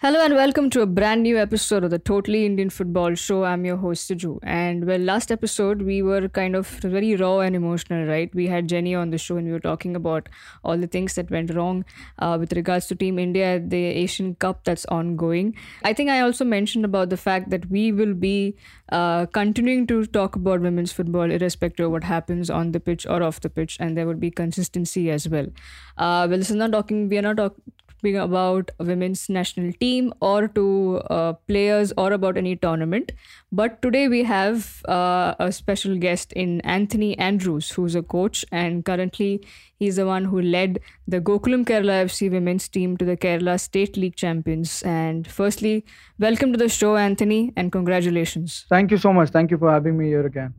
Hello 0.00 0.22
and 0.22 0.34
welcome 0.34 0.68
to 0.68 0.82
a 0.82 0.86
brand 0.86 1.22
new 1.22 1.38
episode 1.38 1.82
of 1.82 1.88
the 1.90 1.98
Totally 1.98 2.44
Indian 2.44 2.68
Football 2.68 3.14
Show. 3.14 3.44
I'm 3.44 3.64
your 3.64 3.78
host 3.78 4.10
Siju. 4.10 4.38
And 4.42 4.84
well, 4.86 4.98
last 4.98 5.32
episode 5.32 5.80
we 5.80 6.02
were 6.02 6.28
kind 6.28 6.54
of 6.54 6.66
very 6.66 7.16
raw 7.16 7.38
and 7.38 7.56
emotional, 7.56 8.06
right? 8.06 8.32
We 8.34 8.46
had 8.46 8.68
Jenny 8.68 8.94
on 8.94 9.08
the 9.08 9.16
show 9.16 9.38
and 9.38 9.46
we 9.46 9.54
were 9.54 9.58
talking 9.58 9.96
about 9.96 10.28
all 10.62 10.76
the 10.76 10.86
things 10.86 11.14
that 11.14 11.30
went 11.30 11.54
wrong 11.54 11.86
uh, 12.18 12.36
with 12.38 12.52
regards 12.52 12.88
to 12.88 12.94
Team 12.94 13.18
India 13.18 13.54
at 13.54 13.70
the 13.70 13.82
Asian 13.86 14.34
Cup 14.34 14.64
that's 14.64 14.84
ongoing. 14.84 15.56
I 15.82 15.94
think 15.94 16.10
I 16.10 16.20
also 16.20 16.44
mentioned 16.44 16.84
about 16.84 17.08
the 17.08 17.16
fact 17.16 17.48
that 17.48 17.70
we 17.70 17.90
will 17.90 18.12
be 18.12 18.54
uh, 18.92 19.24
continuing 19.24 19.86
to 19.86 20.04
talk 20.04 20.36
about 20.36 20.60
women's 20.60 20.92
football 20.92 21.30
irrespective 21.30 21.86
of 21.86 21.92
what 21.92 22.04
happens 22.04 22.50
on 22.50 22.72
the 22.72 22.80
pitch 22.80 23.06
or 23.06 23.22
off 23.22 23.40
the 23.40 23.48
pitch, 23.48 23.78
and 23.80 23.96
there 23.96 24.06
would 24.06 24.20
be 24.20 24.30
consistency 24.30 25.10
as 25.10 25.26
well. 25.26 25.46
Uh, 25.96 26.26
well, 26.28 26.36
this 26.36 26.50
is 26.50 26.56
not 26.56 26.72
talking. 26.72 27.08
We 27.08 27.16
are 27.16 27.22
not 27.22 27.54
talking 27.96 28.16
about 28.16 28.70
a 28.78 28.84
women's 28.84 29.28
national 29.28 29.72
team 29.74 30.12
or 30.20 30.48
to 30.48 30.98
uh, 31.10 31.32
players 31.48 31.92
or 31.96 32.12
about 32.12 32.36
any 32.36 32.56
tournament. 32.56 33.12
But 33.52 33.80
today 33.82 34.08
we 34.08 34.24
have 34.24 34.82
uh, 34.86 35.34
a 35.38 35.52
special 35.52 35.96
guest 35.96 36.32
in 36.32 36.60
Anthony 36.62 37.18
Andrews, 37.18 37.70
who's 37.70 37.94
a 37.94 38.02
coach, 38.02 38.44
and 38.52 38.84
currently 38.84 39.46
he's 39.78 39.96
the 39.96 40.06
one 40.06 40.24
who 40.24 40.40
led 40.40 40.80
the 41.06 41.20
Gokulam 41.20 41.64
Kerala 41.64 42.04
FC 42.04 42.30
women's 42.30 42.68
team 42.68 42.96
to 42.96 43.04
the 43.04 43.16
Kerala 43.16 43.58
State 43.60 43.96
League 43.96 44.16
champions. 44.16 44.82
And 44.82 45.26
firstly, 45.26 45.84
welcome 46.18 46.52
to 46.52 46.58
the 46.58 46.68
show, 46.68 46.96
Anthony, 46.96 47.52
and 47.56 47.72
congratulations. 47.72 48.66
Thank 48.68 48.90
you 48.90 48.98
so 48.98 49.12
much. 49.12 49.30
Thank 49.30 49.50
you 49.50 49.58
for 49.58 49.70
having 49.70 49.96
me 49.96 50.06
here 50.06 50.26
again. 50.26 50.54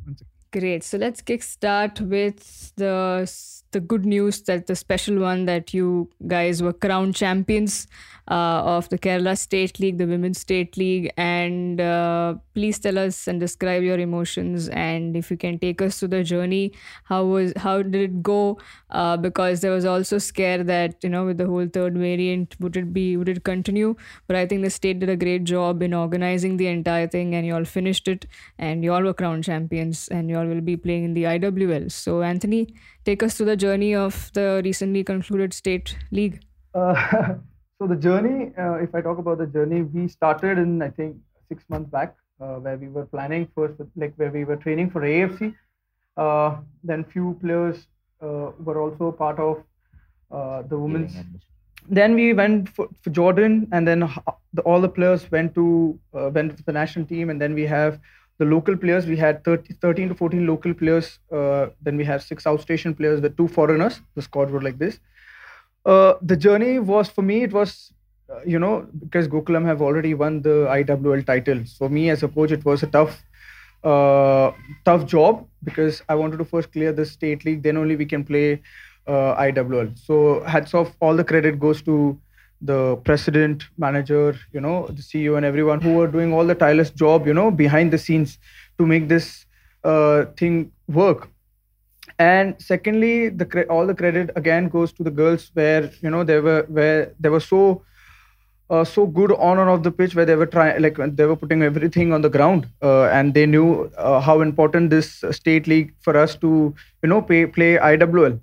Great. 0.52 0.84
So 0.84 0.98
let's 0.98 1.22
kickstart 1.22 2.00
with 2.00 2.74
the 2.78 3.30
the 3.78 3.86
good 3.94 4.06
news 4.06 4.42
that 4.50 4.66
the 4.66 4.76
special 4.76 5.20
one 5.20 5.46
that 5.46 5.74
you 5.74 6.10
guys 6.36 6.64
were 6.64 6.74
crowned 6.74 7.16
champions 7.16 7.88
uh, 8.30 8.78
of 8.78 8.90
the 8.90 8.98
Kerala 8.98 9.38
State 9.38 9.80
League, 9.80 9.98
the 9.98 10.06
Women's 10.06 10.40
State 10.40 10.78
League, 10.78 11.12
and 11.18 11.80
uh, 11.80 12.36
please 12.54 12.80
tell 12.80 12.98
us 12.98 13.28
and 13.28 13.40
describe 13.40 13.84
your 13.84 14.00
emotions 14.00 14.68
and 14.70 15.16
if 15.16 15.32
you 15.32 15.38
can 15.38 15.60
take 15.60 15.82
us 15.82 16.00
through 16.00 16.10
the 16.10 16.24
journey. 16.24 16.74
How 17.06 17.24
was 17.24 17.54
how 17.66 17.82
did 17.82 17.96
it 17.96 18.24
go? 18.24 18.60
Uh, 18.90 19.16
because 19.16 19.62
there 19.62 19.72
was 19.72 19.86
also 19.86 20.18
scare 20.18 20.64
that 20.64 21.04
you 21.04 21.10
know 21.10 21.26
with 21.26 21.38
the 21.38 21.48
whole 21.48 21.68
third 21.68 21.98
variant, 21.98 22.56
would 22.60 22.76
it 22.76 22.92
be 22.98 23.16
would 23.16 23.30
it 23.30 23.44
continue? 23.44 23.96
But 24.28 24.36
I 24.36 24.46
think 24.46 24.64
the 24.64 24.70
state 24.70 25.00
did 25.00 25.10
a 25.10 25.16
great 25.16 25.46
job 25.46 25.82
in 25.82 25.94
organizing 25.94 26.58
the 26.58 26.68
entire 26.68 27.08
thing, 27.08 27.34
and 27.36 27.46
you 27.46 27.56
all 27.56 27.66
finished 27.78 28.08
it, 28.08 28.26
and 28.58 28.84
you 28.84 28.94
all 28.94 29.04
were 29.04 29.14
crowned 29.14 29.46
champions, 29.46 30.08
and 30.10 30.30
you 30.30 30.38
all 30.38 30.46
will 30.46 30.68
be 30.74 30.76
playing 30.76 31.06
in 31.06 31.14
the 31.14 31.24
IWL. 31.36 31.92
So 31.92 32.22
Anthony, 32.34 32.68
take 33.08 33.24
us 33.24 33.38
through 33.38 33.50
the 33.50 33.56
journey 33.56 33.96
of 33.96 34.16
the 34.34 34.62
recently 34.64 35.04
concluded 35.04 35.54
state 35.54 35.98
league. 36.12 36.42
Uh, 36.74 37.36
so 37.78 37.88
the 37.88 37.96
journey, 38.08 38.52
uh, 38.58 38.74
if 38.86 38.94
I 38.94 39.02
talk 39.02 39.18
about 39.18 39.38
the 39.38 39.48
journey, 39.48 39.82
we 39.82 40.08
started 40.10 40.58
in 40.58 40.82
I 40.82 40.90
think 40.90 41.16
six 41.48 41.64
months 41.70 41.90
back, 41.90 42.16
uh, 42.42 42.56
where 42.66 42.78
we 42.78 42.90
were 42.90 43.06
planning 43.06 43.48
first, 43.56 43.76
like 43.96 44.14
where 44.18 44.32
we 44.32 44.44
were 44.44 44.58
training 44.58 44.90
for 44.90 45.02
AFC. 45.02 45.54
Uh, 46.18 46.58
then 46.84 47.06
few 47.16 47.38
players 47.42 47.88
uh, 48.22 48.52
were 48.68 48.80
also 48.82 49.12
part 49.12 49.40
of 49.40 49.64
uh, 50.32 50.62
the 50.64 50.78
women's. 50.78 51.16
Then 51.90 52.16
we 52.16 52.34
went 52.34 52.68
for, 52.68 52.90
for 53.02 53.12
Jordan, 53.12 53.70
and 53.72 53.88
then 53.88 54.00
the, 54.54 54.62
all 54.64 54.82
the 54.82 54.90
players 54.90 55.32
went 55.32 55.56
to 55.56 55.98
went 56.12 56.58
to 56.58 56.64
the 56.70 56.74
national 56.74 57.06
team, 57.06 57.30
and 57.30 57.42
then 57.42 57.54
we 57.54 57.66
have 57.66 58.00
the 58.40 58.46
local 58.46 58.78
players 58.78 59.06
we 59.06 59.18
had 59.18 59.44
30, 59.44 59.74
13 59.82 60.10
to 60.10 60.16
14 60.16 60.46
local 60.48 60.74
players 60.74 61.20
uh, 61.32 61.68
then 61.82 61.98
we 61.98 62.06
have 62.06 62.22
six 62.24 62.44
outstation 62.44 62.96
players 62.96 63.22
with 63.22 63.36
two 63.38 63.48
foreigners. 63.48 64.02
The 64.16 64.22
squad 64.22 64.52
were 64.52 64.62
like 64.62 64.78
this. 64.78 65.00
Uh, 65.86 66.14
the 66.22 66.36
journey 66.36 66.80
was 66.80 67.10
for 67.10 67.22
me 67.22 67.44
it 67.44 67.54
was 67.54 67.94
uh, 68.30 68.42
you 68.46 68.60
know 68.60 68.88
because 69.00 69.28
gokulam 69.28 69.66
have 69.66 69.82
already 69.82 70.14
won 70.14 70.42
the 70.42 70.68
iwl 70.70 71.26
title. 71.26 71.64
For 71.78 71.90
me 71.90 72.10
as 72.10 72.24
a 72.24 72.28
coach 72.28 72.52
it 72.52 72.66
was 72.66 72.84
a 72.84 72.88
tough 72.88 73.24
uh, 73.84 74.52
tough 74.86 75.06
job 75.06 75.48
because 75.64 76.02
i 76.10 76.16
wanted 76.16 76.38
to 76.38 76.46
first 76.46 76.72
clear 76.72 76.92
the 76.92 77.06
state 77.06 77.46
league. 77.46 77.64
Then 77.64 77.78
only 77.78 77.96
we 77.96 78.06
can 78.06 78.24
play 78.24 78.62
uh, 79.08 79.36
iwl 79.36 79.98
so 79.98 80.44
hats 80.44 80.74
off. 80.74 80.96
All 81.00 81.16
the 81.16 81.24
credit 81.24 81.60
goes 81.60 81.82
to 81.84 82.20
the 82.62 82.96
president, 83.04 83.66
manager, 83.78 84.38
you 84.52 84.62
know, 84.62 84.88
the 84.88 85.02
CEO, 85.02 85.38
and 85.38 85.46
everyone 85.46 85.82
who 85.82 86.00
are 86.02 86.08
doing 86.08 86.34
all 86.34 86.46
the 86.46 86.56
tireless 86.56 86.90
job, 86.90 87.28
you 87.28 87.34
know, 87.34 87.52
behind 87.52 87.92
the 87.92 87.98
scenes 87.98 88.40
to 88.78 88.86
make 88.86 89.08
this 89.08 89.46
uh, 89.84 90.26
thing 90.38 90.72
work. 90.88 91.30
And 92.20 92.56
secondly, 92.60 93.30
the 93.30 93.66
all 93.70 93.86
the 93.86 93.94
credit 93.94 94.32
again 94.36 94.70
goes 94.70 94.92
to 94.94 95.04
the 95.04 95.12
girls, 95.12 95.52
where 95.54 95.92
you 96.02 96.10
know 96.10 96.24
they 96.24 96.40
were 96.40 96.66
where 96.68 97.14
they 97.20 97.30
were 97.30 97.40
so 97.40 97.84
uh, 98.70 98.84
so 98.84 99.06
good 99.06 99.32
on 99.34 99.60
and 99.60 99.70
off 99.70 99.84
the 99.84 99.92
pitch, 99.92 100.16
where 100.16 100.26
they 100.26 100.36
were 100.36 100.48
trying 100.48 100.82
like 100.82 100.98
they 101.16 101.26
were 101.26 101.36
putting 101.36 101.62
everything 101.62 102.14
on 102.14 102.22
the 102.22 102.30
ground, 102.30 102.68
uh, 102.82 103.04
and 103.06 103.36
they 103.36 103.46
knew 103.46 103.92
uh, 103.98 104.20
how 104.20 104.42
important 104.42 104.90
this 104.90 105.24
state 105.32 105.68
league 105.68 105.94
for 106.00 106.18
us 106.18 106.36
to 106.36 106.74
you 107.04 107.10
know 107.10 107.22
pay, 107.22 107.46
play 107.46 107.78
IWL. 107.78 108.40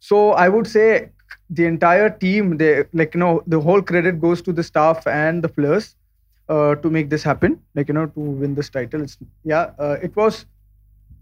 So 0.00 0.32
I 0.32 0.48
would 0.48 0.66
say 0.66 1.08
the 1.50 1.64
entire 1.64 2.10
team 2.10 2.56
they 2.56 2.84
like 2.92 3.14
you 3.14 3.20
know 3.20 3.42
the 3.46 3.60
whole 3.60 3.80
credit 3.80 4.20
goes 4.20 4.42
to 4.42 4.52
the 4.52 4.62
staff 4.62 5.06
and 5.06 5.42
the 5.42 5.48
players 5.48 5.94
uh, 6.48 6.74
to 6.76 6.90
make 6.90 7.10
this 7.10 7.22
happen 7.22 7.60
like 7.74 7.88
you 7.88 7.94
know 7.94 8.06
to 8.06 8.20
win 8.20 8.54
this 8.54 8.70
title. 8.70 9.02
It's 9.02 9.18
yeah 9.44 9.70
uh, 9.78 9.96
it 10.02 10.14
was 10.16 10.46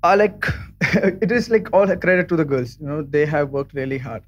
uh, 0.03 0.17
like 0.19 0.47
it 1.23 1.31
is 1.31 1.51
like 1.51 1.73
all 1.73 1.87
credit 1.97 2.29
to 2.29 2.37
the 2.37 2.45
girls 2.45 2.79
you 2.81 2.87
know 2.87 3.03
they 3.03 3.27
have 3.27 3.51
worked 3.51 3.75
really 3.75 3.99
hard. 3.99 4.23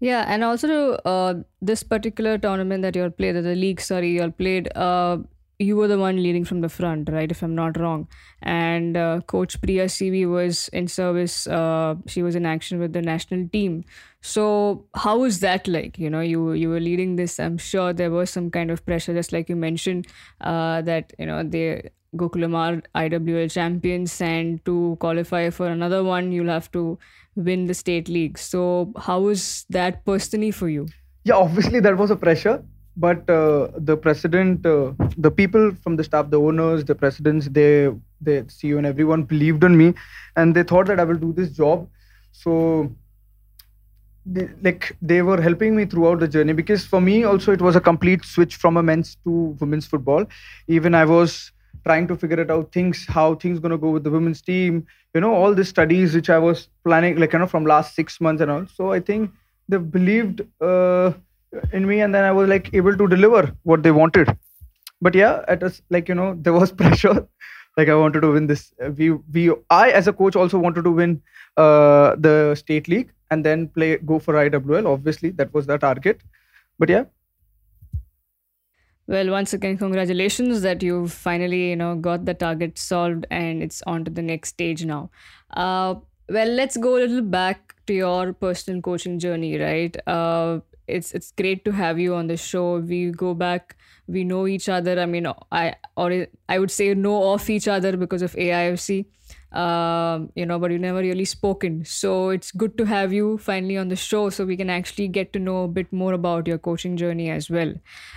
Yeah 0.00 0.24
and 0.28 0.44
also 0.44 0.92
uh, 1.04 1.34
this 1.60 1.82
particular 1.82 2.38
tournament 2.38 2.82
that 2.82 2.94
you 2.94 3.02
all 3.02 3.10
played 3.10 3.34
the 3.36 3.54
league 3.54 3.80
sorry 3.80 4.10
you 4.10 4.22
all 4.22 4.30
played 4.30 4.70
uh, 4.76 5.18
you 5.58 5.76
were 5.76 5.88
the 5.88 5.98
one 5.98 6.22
leading 6.22 6.44
from 6.44 6.60
the 6.60 6.68
front, 6.68 7.08
right? 7.08 7.30
If 7.30 7.42
I'm 7.42 7.54
not 7.54 7.78
wrong. 7.78 8.06
And 8.42 8.96
uh, 8.96 9.20
Coach 9.26 9.60
Priya 9.60 9.86
PV 9.86 10.30
was 10.30 10.68
in 10.68 10.86
service. 10.86 11.46
Uh, 11.46 11.96
she 12.06 12.22
was 12.22 12.36
in 12.36 12.46
action 12.46 12.78
with 12.78 12.92
the 12.92 13.02
national 13.02 13.48
team. 13.48 13.84
So 14.20 14.86
how 14.94 15.18
was 15.18 15.40
that 15.40 15.66
like? 15.66 15.98
You 15.98 16.10
know, 16.10 16.20
you 16.20 16.52
you 16.52 16.68
were 16.68 16.80
leading 16.80 17.16
this. 17.16 17.40
I'm 17.40 17.58
sure 17.58 17.92
there 17.92 18.10
was 18.10 18.30
some 18.30 18.50
kind 18.50 18.70
of 18.70 18.84
pressure, 18.86 19.14
just 19.14 19.32
like 19.32 19.48
you 19.48 19.56
mentioned, 19.56 20.06
uh, 20.40 20.82
that 20.82 21.12
you 21.18 21.26
know 21.26 21.42
they 21.42 21.90
Gokulam 22.16 22.54
are 22.54 23.08
IWL 23.08 23.50
champions, 23.50 24.20
and 24.20 24.64
to 24.64 24.96
qualify 25.00 25.50
for 25.50 25.66
another 25.66 26.04
one, 26.04 26.30
you'll 26.32 26.48
have 26.48 26.70
to 26.72 26.98
win 27.34 27.66
the 27.66 27.74
state 27.74 28.08
league. 28.08 28.38
So 28.38 28.92
how 28.96 29.20
was 29.20 29.66
that 29.70 30.04
personally 30.04 30.50
for 30.52 30.68
you? 30.68 30.88
Yeah, 31.24 31.34
obviously 31.34 31.80
that 31.80 31.96
was 31.96 32.10
a 32.10 32.16
pressure 32.16 32.64
but 32.98 33.30
uh, 33.30 33.68
the 33.76 33.96
president, 33.96 34.66
uh, 34.66 34.92
the 35.16 35.30
people 35.30 35.72
from 35.82 35.94
the 35.94 36.02
staff, 36.02 36.30
the 36.30 36.40
owners, 36.40 36.84
the 36.84 36.94
presidents, 36.96 37.46
they, 37.46 37.90
the 38.20 38.42
CEO, 38.48 38.76
and 38.76 38.86
everyone 38.86 39.22
believed 39.22 39.62
in 39.62 39.76
me, 39.76 39.94
and 40.34 40.54
they 40.54 40.64
thought 40.64 40.86
that 40.86 40.98
I 40.98 41.04
will 41.04 41.16
do 41.16 41.32
this 41.32 41.50
job. 41.50 41.88
So, 42.32 42.92
they, 44.26 44.48
like 44.62 44.96
they 45.00 45.22
were 45.22 45.40
helping 45.40 45.76
me 45.76 45.84
throughout 45.84 46.18
the 46.18 46.28
journey 46.28 46.52
because 46.52 46.84
for 46.84 47.00
me 47.00 47.24
also 47.24 47.50
it 47.50 47.62
was 47.62 47.76
a 47.76 47.80
complete 47.80 48.24
switch 48.24 48.56
from 48.56 48.76
a 48.76 48.82
men's 48.82 49.16
to 49.24 49.56
women's 49.60 49.86
football. 49.86 50.26
Even 50.66 50.94
I 50.94 51.04
was 51.04 51.52
trying 51.84 52.06
to 52.08 52.16
figure 52.16 52.40
it 52.40 52.50
out 52.50 52.70
things 52.72 53.06
how 53.08 53.36
things 53.36 53.58
gonna 53.58 53.78
go 53.78 53.90
with 53.90 54.04
the 54.04 54.10
women's 54.10 54.42
team. 54.42 54.86
You 55.14 55.22
know 55.22 55.32
all 55.32 55.54
the 55.54 55.64
studies 55.64 56.14
which 56.14 56.28
I 56.28 56.38
was 56.38 56.68
planning 56.84 57.16
like 57.16 57.32
you 57.32 57.38
know 57.38 57.46
from 57.46 57.64
last 57.64 57.94
six 57.94 58.20
months 58.20 58.42
and 58.42 58.50
all. 58.50 58.66
So 58.66 58.92
I 58.92 59.00
think 59.00 59.30
they 59.68 59.78
believed. 59.78 60.42
Uh, 60.60 61.12
in 61.72 61.86
me 61.86 62.00
and 62.00 62.14
then 62.14 62.24
i 62.24 62.30
was 62.30 62.48
like 62.48 62.72
able 62.74 62.96
to 62.96 63.08
deliver 63.08 63.52
what 63.62 63.82
they 63.82 63.90
wanted. 63.90 64.36
But 65.00 65.14
yeah 65.14 65.44
it 65.48 65.60
was 65.62 65.82
like 65.90 66.08
you 66.08 66.14
know 66.14 66.34
there 66.38 66.52
was 66.52 66.72
pressure. 66.82 67.26
Like 67.76 67.88
i 67.88 67.94
wanted 67.94 68.22
to 68.22 68.32
win 68.32 68.46
this. 68.46 68.72
We 68.96 69.10
we 69.10 69.50
i 69.70 69.90
as 69.90 70.08
a 70.08 70.12
coach 70.12 70.36
also 70.36 70.58
wanted 70.58 70.84
to 70.84 70.90
win 70.90 71.22
uh, 71.56 72.16
the 72.16 72.54
state 72.56 72.88
league 72.88 73.12
and 73.30 73.44
then 73.44 73.68
play 73.68 73.98
go 73.98 74.18
for 74.18 74.34
iwl 74.34 74.92
obviously 74.92 75.30
that 75.30 75.54
was 75.54 75.66
the 75.66 75.78
target. 75.78 76.20
But 76.78 76.88
yeah. 76.88 77.04
Well 79.06 79.30
once 79.30 79.54
again 79.54 79.78
congratulations 79.78 80.60
that 80.62 80.82
you've 80.82 81.12
finally 81.12 81.70
you 81.70 81.76
know 81.76 81.94
got 81.94 82.24
the 82.24 82.34
target 82.34 82.78
solved 82.78 83.26
and 83.30 83.62
it's 83.62 83.82
on 83.86 84.04
to 84.04 84.10
the 84.10 84.22
next 84.22 84.50
stage 84.50 84.84
now. 84.84 85.10
Uh, 85.50 85.94
well 86.28 86.48
let's 86.48 86.76
go 86.76 86.96
a 86.96 87.00
little 87.06 87.22
back 87.22 87.76
to 87.86 87.94
your 87.94 88.32
personal 88.32 88.82
coaching 88.82 89.18
journey 89.18 89.58
right? 89.58 89.96
Uh, 90.06 90.60
it's 90.88 91.12
it's 91.12 91.30
great 91.32 91.64
to 91.64 91.72
have 91.72 91.98
you 91.98 92.14
on 92.14 92.26
the 92.26 92.36
show. 92.36 92.78
We 92.78 93.10
go 93.10 93.34
back, 93.34 93.76
we 94.06 94.24
know 94.24 94.46
each 94.46 94.68
other. 94.68 94.98
I 95.00 95.06
mean, 95.06 95.26
I 95.52 95.74
or 95.96 96.26
I 96.48 96.58
would 96.58 96.70
say 96.70 96.94
know 96.94 97.32
of 97.32 97.48
each 97.50 97.68
other 97.68 97.96
because 97.96 98.22
of 98.22 98.32
AIFC. 98.34 99.06
Um, 99.52 100.30
you 100.34 100.44
know, 100.44 100.58
but 100.58 100.70
we 100.70 100.78
never 100.78 101.00
really 101.00 101.24
spoken. 101.24 101.84
So 101.84 102.30
it's 102.30 102.50
good 102.50 102.76
to 102.78 102.84
have 102.84 103.12
you 103.12 103.38
finally 103.38 103.78
on 103.78 103.88
the 103.88 103.96
show, 103.96 104.30
so 104.30 104.44
we 104.44 104.56
can 104.56 104.70
actually 104.70 105.08
get 105.08 105.32
to 105.34 105.38
know 105.38 105.64
a 105.64 105.68
bit 105.68 105.92
more 105.92 106.12
about 106.12 106.46
your 106.46 106.58
coaching 106.58 106.96
journey 106.96 107.30
as 107.30 107.48
well. 107.50 107.72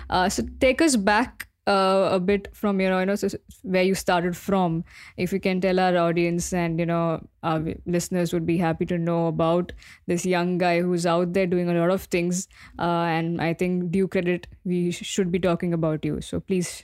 Uh, 0.09 0.29
so 0.29 0.43
take 0.59 0.81
us 0.81 0.95
back 0.95 1.47
uh, 1.67 2.09
a 2.11 2.19
bit 2.19 2.47
from 2.53 2.79
you 2.81 2.89
know 2.89 3.15
so 3.15 3.27
where 3.63 3.83
you 3.83 3.93
started 3.93 4.35
from 4.35 4.83
if 5.17 5.31
you 5.31 5.39
can 5.39 5.61
tell 5.61 5.79
our 5.79 5.95
audience 5.97 6.53
and 6.53 6.79
you 6.79 6.85
know 6.85 7.21
our 7.43 7.61
listeners 7.85 8.33
would 8.33 8.45
be 8.45 8.57
happy 8.57 8.85
to 8.85 8.97
know 8.97 9.27
about 9.27 9.71
this 10.07 10.25
young 10.25 10.57
guy 10.57 10.81
who's 10.81 11.05
out 11.05 11.33
there 11.33 11.45
doing 11.47 11.69
a 11.69 11.73
lot 11.73 11.91
of 11.91 12.03
things 12.03 12.47
uh, 12.79 13.05
and 13.17 13.41
i 13.41 13.53
think 13.53 13.91
due 13.91 14.07
credit 14.07 14.47
we 14.65 14.91
should 14.91 15.31
be 15.31 15.39
talking 15.39 15.73
about 15.73 16.03
you 16.03 16.19
so 16.21 16.39
please 16.39 16.83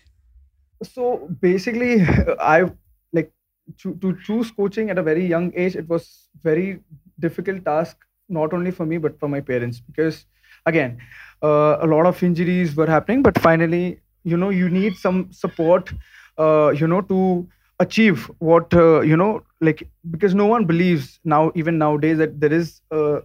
So 0.83 1.27
basically, 1.41 2.01
I 2.39 2.71
like 3.13 3.31
to, 3.79 3.95
to 3.95 4.17
choose 4.23 4.51
coaching 4.51 4.89
at 4.89 4.97
a 4.97 5.03
very 5.03 5.25
young 5.25 5.51
age. 5.55 5.75
It 5.75 5.87
was 5.89 6.27
very 6.41 6.79
difficult 7.19 7.65
task, 7.65 7.97
not 8.29 8.53
only 8.53 8.71
for 8.71 8.85
me 8.85 8.97
but 8.97 9.19
for 9.19 9.27
my 9.27 9.41
parents, 9.41 9.79
because 9.79 10.25
again, 10.65 10.99
uh, 11.43 11.77
a 11.81 11.87
lot 11.87 12.05
of 12.05 12.21
injuries 12.23 12.75
were 12.75 12.87
happening. 12.87 13.23
But 13.23 13.39
finally, 13.39 13.99
you 14.27 14.37
know, 14.37 14.49
you 14.49 14.69
need 14.69 14.95
some 14.97 15.31
support, 15.31 15.91
uh, 16.37 16.69
you 16.81 16.87
know, 16.87 17.01
to 17.01 17.47
achieve 17.79 18.29
what 18.39 18.73
uh, 18.73 19.01
you 19.01 19.17
know, 19.17 19.43
like 19.61 19.87
because 20.11 20.35
no 20.35 20.45
one 20.45 20.65
believes 20.65 21.19
now, 21.23 21.51
even 21.55 21.77
nowadays, 21.77 22.17
that 22.17 22.39
there 22.39 22.53
is 22.53 22.81
a 22.91 23.21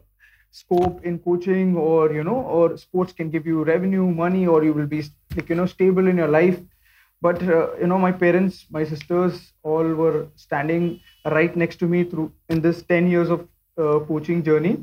scope 0.51 1.05
in 1.05 1.19
coaching 1.19 1.77
or 1.77 2.13
you 2.13 2.23
know 2.25 2.37
or 2.57 2.77
sports 2.77 3.13
can 3.13 3.31
give 3.31 3.47
you 3.47 3.65
revenue 3.65 4.07
money 4.11 4.47
or 4.47 4.63
you 4.65 4.73
will 4.75 4.87
be 4.87 5.03
like 5.37 5.49
you 5.49 5.55
know 5.57 5.67
stable 5.67 6.07
in 6.09 6.17
your 6.19 6.29
life. 6.29 6.61
But 7.23 7.43
uh, 7.43 7.75
you 7.81 7.87
know 7.87 7.99
my 7.99 8.13
parents 8.13 8.67
my 8.71 8.85
sisters 8.85 9.53
all 9.63 9.85
were 10.03 10.27
standing 10.37 11.01
right 11.25 11.55
next 11.57 11.77
to 11.81 11.87
me 11.87 12.05
through 12.05 12.33
in 12.49 12.61
this 12.61 12.83
10 12.83 13.11
years 13.11 13.31
of 13.31 13.49
uh, 13.79 14.01
coaching 14.11 14.43
journey. 14.43 14.77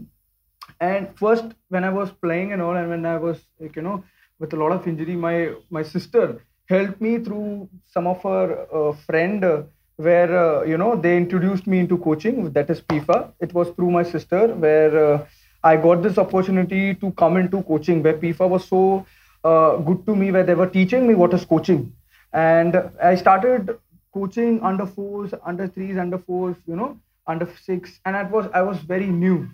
And 0.79 1.09
first 1.17 1.45
when 1.69 1.83
i 1.83 1.89
was 1.89 2.11
playing 2.25 2.53
and 2.53 2.61
all 2.61 2.75
and 2.75 2.89
when 2.89 3.05
i 3.05 3.17
was 3.17 3.37
like 3.59 3.75
you 3.75 3.81
know 3.81 4.03
with 4.39 4.53
a 4.53 4.55
lot 4.55 4.71
of 4.71 4.87
injury. 4.87 5.15
My 5.15 5.53
my 5.69 5.83
sister 5.83 6.41
helped 6.69 7.01
me 7.01 7.17
through 7.19 7.69
some 7.85 8.07
of 8.07 8.23
her 8.23 8.67
uh, 8.73 8.93
friend 9.07 9.43
uh, 9.43 9.63
where 9.97 10.31
uh, 10.39 10.63
you 10.63 10.77
know 10.77 10.95
they 10.95 11.17
introduced 11.17 11.67
me 11.67 11.79
into 11.79 11.97
coaching. 11.97 12.51
That 12.53 12.69
is 12.69 12.81
PIFA 12.81 13.33
it 13.39 13.53
was 13.53 13.69
through 13.71 13.91
my 13.91 14.03
sister 14.03 14.47
where 14.65 15.05
uh, 15.05 15.25
I 15.63 15.75
got 15.75 16.03
this 16.03 16.17
opportunity 16.17 16.95
to 16.95 17.11
come 17.11 17.37
into 17.37 17.61
coaching 17.63 18.01
where 18.01 18.17
PIFA 18.17 18.49
was 18.49 18.65
so 18.65 19.05
uh, 19.43 19.77
good 19.77 20.05
to 20.05 20.15
me 20.15 20.31
where 20.31 20.43
they 20.43 20.55
were 20.55 20.67
teaching 20.67 21.07
me 21.07 21.15
what 21.15 21.33
is 21.33 21.45
coaching. 21.45 21.93
And 22.33 22.81
I 23.03 23.15
started 23.15 23.77
coaching 24.13 24.61
under 24.63 24.85
fours 24.85 25.33
under 25.45 25.67
threes 25.67 25.97
under 25.97 26.17
fours 26.17 26.55
you 26.65 26.75
know 26.75 26.97
under 27.27 27.49
six. 27.63 27.99
And 28.05 28.15
I 28.15 28.23
was 28.23 28.49
I 28.53 28.61
was 28.61 28.77
very 28.79 29.07
new 29.07 29.49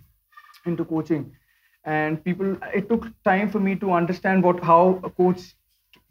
into 0.66 0.86
coaching 0.86 1.32
and 1.86 2.24
people 2.24 2.58
it 2.74 2.90
took 2.90 3.08
time 3.24 3.50
for 3.50 3.60
me 3.60 3.76
to 3.76 3.92
understand 3.92 4.44
what 4.44 4.62
how 4.64 5.00
a 5.04 5.10
coach 5.10 5.42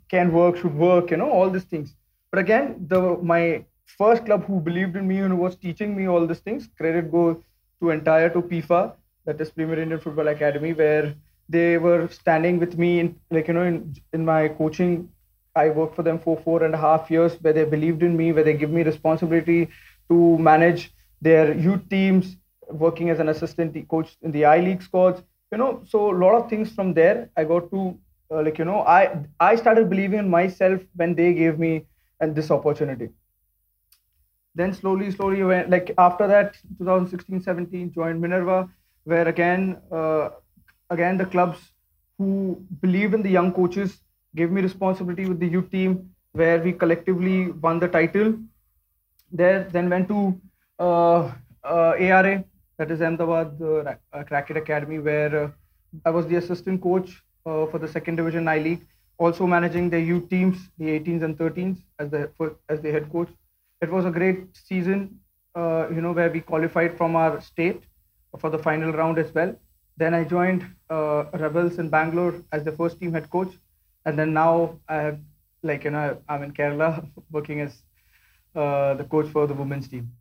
can 0.08 0.32
work 0.32 0.56
should 0.56 0.74
work 0.74 1.10
you 1.10 1.16
know 1.16 1.30
all 1.30 1.50
these 1.50 1.68
things 1.74 1.94
but 2.30 2.38
again 2.38 2.86
the 2.88 3.00
my 3.22 3.64
first 3.98 4.24
club 4.24 4.44
who 4.44 4.60
believed 4.60 4.96
in 4.96 5.06
me 5.06 5.18
and 5.18 5.38
was 5.38 5.56
teaching 5.56 5.96
me 5.96 6.06
all 6.08 6.26
these 6.26 6.44
things 6.48 6.68
credit 6.78 7.10
goes 7.10 7.36
to 7.80 7.90
entire 7.90 8.30
to 8.30 8.42
PIFA 8.42 8.92
that 9.26 9.40
is 9.40 9.50
Premier 9.50 9.80
Indian 9.80 10.00
Football 10.00 10.28
Academy 10.28 10.72
where 10.72 11.14
they 11.48 11.78
were 11.78 12.08
standing 12.08 12.58
with 12.58 12.78
me 12.78 13.00
in 13.00 13.14
like 13.30 13.48
you 13.48 13.54
know 13.54 13.66
in 13.72 13.94
in 14.12 14.24
my 14.24 14.48
coaching 14.48 15.08
I 15.56 15.70
worked 15.70 15.94
for 15.94 16.02
them 16.02 16.18
for 16.18 16.36
four 16.36 16.64
and 16.64 16.74
a 16.74 16.78
half 16.78 17.10
years 17.10 17.34
where 17.40 17.52
they 17.52 17.64
believed 17.64 18.02
in 18.02 18.16
me, 18.16 18.32
where 18.32 18.42
they 18.42 18.54
give 18.54 18.70
me 18.70 18.82
responsibility 18.82 19.68
to 20.08 20.38
manage 20.38 20.92
their 21.20 21.54
youth 21.54 21.88
teams, 21.88 22.36
working 22.68 23.10
as 23.10 23.20
an 23.20 23.28
assistant 23.28 23.76
coach 23.88 24.16
in 24.22 24.32
the 24.32 24.44
I 24.44 24.58
League 24.58 24.82
squads. 24.82 25.22
You 25.54 25.58
know, 25.58 25.82
so 25.86 26.10
a 26.10 26.18
lot 26.20 26.34
of 26.36 26.48
things 26.50 26.72
from 26.72 26.94
there. 26.94 27.30
I 27.36 27.44
got 27.44 27.70
to 27.70 27.82
uh, 28.30 28.42
like 28.42 28.58
you 28.58 28.64
know, 28.64 28.80
I 28.82 29.02
I 29.38 29.56
started 29.56 29.90
believing 29.90 30.18
in 30.20 30.30
myself 30.30 30.80
when 31.02 31.14
they 31.14 31.32
gave 31.34 31.58
me 31.64 31.86
and 32.20 32.34
this 32.34 32.50
opportunity. 32.50 33.10
Then 34.54 34.72
slowly, 34.72 35.10
slowly 35.10 35.42
went 35.42 35.70
like 35.70 35.92
after 35.98 36.26
that, 36.26 36.56
2016, 36.78 37.42
17, 37.42 37.92
joined 37.92 38.20
Minerva, 38.20 38.68
where 39.04 39.28
again, 39.28 39.76
uh, 39.92 40.30
again 40.90 41.18
the 41.18 41.26
clubs 41.26 41.60
who 42.18 42.64
believe 42.80 43.14
in 43.14 43.22
the 43.22 43.30
young 43.30 43.52
coaches 43.52 44.00
gave 44.34 44.50
me 44.50 44.60
responsibility 44.62 45.26
with 45.26 45.38
the 45.40 45.46
youth 45.46 45.70
team 45.70 46.10
where 46.32 46.60
we 46.60 46.72
collectively 46.72 47.52
won 47.52 47.78
the 47.78 47.88
title. 47.88 48.34
There, 49.32 49.64
then 49.70 49.88
went 49.90 50.08
to 50.08 50.40
uh, 50.80 51.32
uh, 51.64 51.94
ARA, 51.98 52.44
that 52.78 52.90
is 52.90 53.00
Ahmedabad 53.00 53.60
uh, 53.60 53.94
uh, 54.12 54.24
Racquet 54.30 54.56
Academy, 54.56 54.98
where 54.98 55.44
uh, 55.44 55.50
I 56.04 56.10
was 56.10 56.26
the 56.26 56.36
assistant 56.36 56.82
coach 56.82 57.22
uh, 57.46 57.66
for 57.66 57.78
the 57.78 57.88
second 57.88 58.16
division 58.16 58.48
I 58.48 58.58
League, 58.58 58.86
also 59.18 59.46
managing 59.46 59.90
the 59.90 60.00
youth 60.00 60.28
teams, 60.28 60.68
the 60.78 60.90
18s 60.90 61.22
and 61.22 61.36
13s, 61.38 61.82
as 61.98 62.10
the 62.10 62.30
for, 62.36 62.56
as 62.68 62.80
the 62.80 62.90
head 62.90 63.10
coach. 63.12 63.28
It 63.80 63.90
was 63.90 64.04
a 64.04 64.10
great 64.10 64.56
season, 64.56 65.20
you 65.56 66.00
know, 66.00 66.12
where 66.12 66.30
we 66.30 66.40
qualified 66.40 66.96
from 66.96 67.16
our 67.16 67.40
state 67.40 67.82
for 68.40 68.50
the 68.50 68.58
final 68.58 68.92
round 68.92 69.18
as 69.18 69.32
well. 69.34 69.54
Then 69.96 70.14
I 70.14 70.24
joined 70.24 70.64
Rebels 70.90 71.78
in 71.78 71.90
Bangalore 71.90 72.34
as 72.52 72.64
the 72.64 72.72
first 72.72 72.98
team 73.00 73.12
head 73.12 73.30
coach 73.30 73.52
and 74.04 74.18
then 74.18 74.32
now 74.32 74.80
I 74.88 74.96
have 74.96 75.18
like 75.62 75.84
you 75.84 75.90
know 75.90 76.18
I'm 76.28 76.42
in 76.42 76.52
Kerala 76.52 77.08
working 77.30 77.60
as 77.60 77.82
uh, 78.54 78.94
the 78.94 79.04
coach 79.04 79.28
for 79.30 79.46
the 79.46 79.54
women's 79.54 79.88
team. 79.88 80.12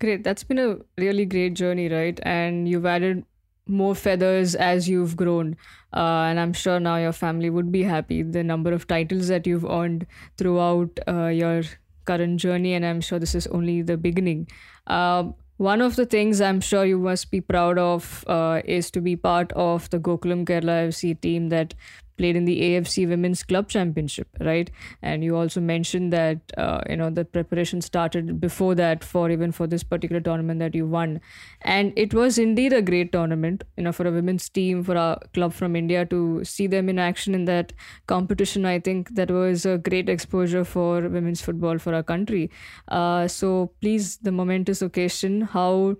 Great. 0.00 0.22
That's 0.22 0.44
been 0.44 0.58
a 0.58 0.76
really 0.96 1.24
great 1.24 1.54
journey, 1.54 1.88
right? 1.88 2.18
And 2.22 2.68
you've 2.68 2.86
added 2.86 3.24
more 3.66 3.94
feathers 3.94 4.54
as 4.54 4.88
you've 4.88 5.16
grown. 5.16 5.56
Uh, 5.92 6.30
and 6.30 6.38
I'm 6.38 6.52
sure 6.52 6.78
now 6.78 6.96
your 6.96 7.12
family 7.12 7.50
would 7.50 7.72
be 7.72 7.82
happy. 7.82 8.22
The 8.22 8.44
number 8.44 8.72
of 8.72 8.86
titles 8.86 9.28
that 9.28 9.46
you've 9.46 9.64
earned 9.64 10.06
throughout 10.36 11.00
uh, 11.08 11.26
your 11.26 11.62
current 12.04 12.38
journey. 12.38 12.74
And 12.74 12.86
I'm 12.86 13.00
sure 13.00 13.18
this 13.18 13.34
is 13.34 13.48
only 13.48 13.82
the 13.82 13.96
beginning. 13.96 14.48
Um, 14.86 15.34
one 15.56 15.80
of 15.80 15.96
the 15.96 16.06
things 16.06 16.40
I'm 16.40 16.60
sure 16.60 16.84
you 16.84 17.00
must 17.00 17.32
be 17.32 17.40
proud 17.40 17.78
of 17.78 18.24
uh, 18.28 18.62
is 18.64 18.92
to 18.92 19.00
be 19.00 19.16
part 19.16 19.50
of 19.54 19.90
the 19.90 19.98
Gokulam 19.98 20.44
Kerala 20.44 20.86
FC 20.88 21.20
team 21.20 21.48
that 21.48 21.74
played 22.18 22.36
in 22.36 22.44
the 22.44 22.60
AFC 22.60 23.08
Women's 23.08 23.42
Club 23.42 23.68
Championship, 23.68 24.28
right? 24.40 24.70
And 25.02 25.24
you 25.24 25.36
also 25.36 25.60
mentioned 25.60 26.12
that 26.12 26.38
uh, 26.56 26.80
you 26.90 26.96
know 26.96 27.10
the 27.10 27.24
preparation 27.24 27.80
started 27.80 28.40
before 28.40 28.74
that 28.74 29.04
for 29.04 29.30
even 29.30 29.52
for 29.52 29.66
this 29.66 29.82
particular 29.82 30.20
tournament 30.20 30.60
that 30.60 30.74
you 30.74 30.86
won, 30.86 31.20
and 31.62 31.92
it 31.96 32.12
was 32.12 32.38
indeed 32.38 32.72
a 32.72 32.82
great 32.82 33.12
tournament. 33.12 33.64
You 33.76 33.84
know, 33.84 33.92
for 33.92 34.06
a 34.06 34.12
women's 34.12 34.48
team, 34.48 34.84
for 34.84 34.96
a 34.96 35.18
club 35.34 35.52
from 35.52 35.76
India 35.76 36.04
to 36.06 36.44
see 36.44 36.66
them 36.66 36.88
in 36.88 36.98
action 36.98 37.34
in 37.34 37.44
that 37.46 37.72
competition, 38.06 38.64
I 38.64 38.78
think 38.80 39.14
that 39.14 39.30
was 39.30 39.64
a 39.64 39.78
great 39.78 40.08
exposure 40.08 40.64
for 40.64 41.08
women's 41.08 41.40
football 41.40 41.78
for 41.78 41.94
our 41.94 42.02
country. 42.02 42.50
Uh, 42.88 43.28
so 43.28 43.72
please, 43.80 44.16
the 44.18 44.32
momentous 44.32 44.82
occasion, 44.82 45.42
how 45.42 45.96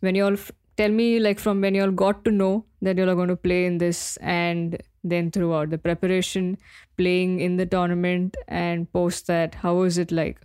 when 0.00 0.14
you 0.14 0.24
all 0.24 0.32
f- 0.32 0.50
tell 0.76 0.90
me 0.90 1.18
like 1.20 1.38
from 1.38 1.60
when 1.60 1.74
you 1.74 1.82
all 1.82 1.90
got 1.90 2.24
to 2.24 2.30
know 2.30 2.64
that 2.82 2.96
you 2.96 3.04
all 3.04 3.10
are 3.10 3.14
going 3.14 3.28
to 3.28 3.36
play 3.36 3.66
in 3.66 3.78
this 3.78 4.16
and 4.18 4.78
then 5.02 5.30
throughout 5.30 5.70
the 5.70 5.78
preparation, 5.78 6.58
playing 6.96 7.40
in 7.40 7.56
the 7.56 7.66
tournament, 7.66 8.36
and 8.48 8.92
post 8.92 9.26
that? 9.26 9.54
How 9.56 9.74
was 9.74 9.98
it 9.98 10.12
like? 10.12 10.40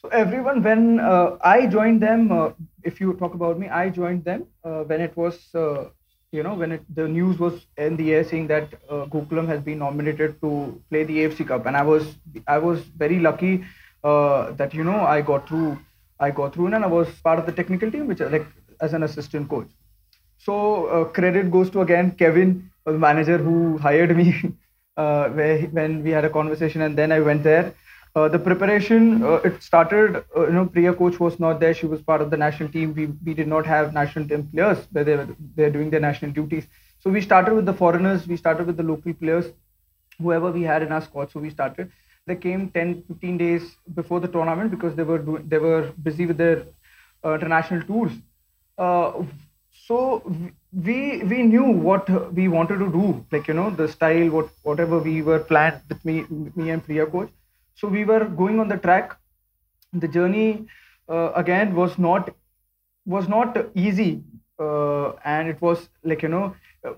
So 0.00 0.08
everyone, 0.08 0.62
when 0.62 1.00
uh, 1.00 1.36
I 1.42 1.66
joined 1.66 2.02
them, 2.02 2.32
uh, 2.32 2.50
if 2.82 3.00
you 3.00 3.12
talk 3.14 3.34
about 3.34 3.58
me, 3.58 3.68
I 3.68 3.88
joined 3.88 4.24
them 4.24 4.46
uh, 4.64 4.82
when 4.82 5.00
it 5.00 5.16
was, 5.16 5.38
uh, 5.54 5.90
you 6.32 6.42
know, 6.42 6.54
when 6.54 6.72
it, 6.72 6.82
the 6.94 7.06
news 7.06 7.38
was 7.38 7.66
in 7.76 7.96
the 7.96 8.12
air 8.12 8.24
saying 8.24 8.48
that 8.48 8.74
uh, 8.88 9.06
Gokulam 9.06 9.46
has 9.46 9.60
been 9.60 9.78
nominated 9.78 10.40
to 10.40 10.82
play 10.90 11.04
the 11.04 11.18
AFC 11.18 11.46
Cup, 11.46 11.66
and 11.66 11.76
I 11.76 11.82
was, 11.82 12.16
I 12.48 12.58
was 12.58 12.80
very 12.80 13.20
lucky 13.20 13.64
uh, 14.04 14.50
that 14.52 14.74
you 14.74 14.82
know 14.82 15.00
I 15.00 15.20
got 15.20 15.48
through, 15.48 15.78
I 16.18 16.30
got 16.30 16.54
through, 16.54 16.66
and 16.66 16.84
I 16.84 16.88
was 16.88 17.08
part 17.22 17.38
of 17.38 17.46
the 17.46 17.52
technical 17.52 17.90
team, 17.90 18.06
which 18.08 18.20
like 18.20 18.46
as 18.80 18.92
an 18.94 19.04
assistant 19.04 19.48
coach. 19.48 19.70
So 20.38 20.86
uh, 20.86 21.04
credit 21.04 21.50
goes 21.52 21.70
to 21.70 21.82
again 21.82 22.10
Kevin, 22.12 22.71
the 22.84 22.92
manager 22.92 23.38
who 23.38 23.78
hired 23.78 24.16
me, 24.16 24.34
uh, 24.96 25.28
where 25.30 25.58
he- 25.58 25.66
when 25.66 26.02
we 26.02 26.10
had 26.10 26.24
a 26.24 26.30
conversation, 26.30 26.82
and 26.82 26.96
then 26.96 27.12
I 27.12 27.20
went 27.20 27.42
there. 27.42 27.74
Uh, 28.14 28.28
the 28.28 28.38
preparation 28.38 29.22
uh, 29.22 29.40
it 29.50 29.62
started. 29.62 30.16
Uh, 30.36 30.46
you 30.46 30.52
know, 30.52 30.66
Priya 30.66 30.92
coach 30.94 31.18
was 31.20 31.38
not 31.40 31.60
there. 31.60 31.74
She 31.74 31.86
was 31.86 32.02
part 32.02 32.20
of 32.20 32.30
the 32.30 32.36
national 32.36 32.68
team. 32.70 32.94
We 32.94 33.06
we 33.28 33.34
did 33.34 33.48
not 33.48 33.66
have 33.66 33.92
national 33.92 34.28
team 34.28 34.48
players 34.52 34.86
where 34.92 35.04
they 35.04 35.16
were 35.16 35.28
they're 35.56 35.70
doing 35.78 35.90
their 35.90 36.04
national 36.08 36.32
duties. 36.32 36.66
So 36.98 37.10
we 37.10 37.20
started 37.20 37.54
with 37.54 37.66
the 37.66 37.74
foreigners. 37.82 38.26
We 38.26 38.36
started 38.36 38.66
with 38.66 38.76
the 38.76 38.82
local 38.92 39.14
players, 39.14 39.46
whoever 40.20 40.50
we 40.50 40.62
had 40.62 40.82
in 40.82 40.92
our 40.92 41.00
squad. 41.00 41.30
So 41.30 41.40
we 41.40 41.50
started. 41.50 41.90
They 42.26 42.36
came 42.36 42.68
10, 42.70 43.02
15 43.08 43.38
days 43.38 43.76
before 43.94 44.20
the 44.20 44.28
tournament 44.28 44.70
because 44.70 44.94
they 44.94 45.02
were 45.02 45.18
doing, 45.18 45.48
they 45.48 45.58
were 45.58 45.92
busy 46.02 46.26
with 46.26 46.36
their 46.38 46.64
uh, 47.24 47.34
international 47.34 47.82
tours. 47.82 48.12
Uh, 48.78 49.24
so 49.86 50.22
we 50.72 51.22
we 51.24 51.42
knew 51.42 51.64
what 51.64 52.08
we 52.34 52.48
wanted 52.48 52.78
to 52.78 52.90
do, 52.90 53.24
like 53.30 53.48
you 53.48 53.54
know 53.54 53.70
the 53.70 53.88
style, 53.88 54.30
what 54.30 54.48
whatever 54.62 54.98
we 54.98 55.22
were 55.22 55.38
planned 55.38 55.80
with 55.88 56.04
me 56.04 56.24
me 56.56 56.70
and 56.70 56.84
Priya 56.84 57.06
coach. 57.06 57.30
So 57.74 57.88
we 57.88 58.04
were 58.04 58.24
going 58.24 58.58
on 58.60 58.68
the 58.68 58.78
track. 58.78 59.16
The 59.92 60.08
journey 60.08 60.66
uh, 61.08 61.32
again 61.34 61.74
was 61.74 61.98
not 61.98 62.34
was 63.04 63.28
not 63.28 63.56
easy, 63.74 64.22
uh, 64.58 65.10
and 65.24 65.48
it 65.48 65.60
was 65.60 65.88
like 66.04 66.22
you 66.22 66.28
know 66.28 66.54
uh, 66.86 66.94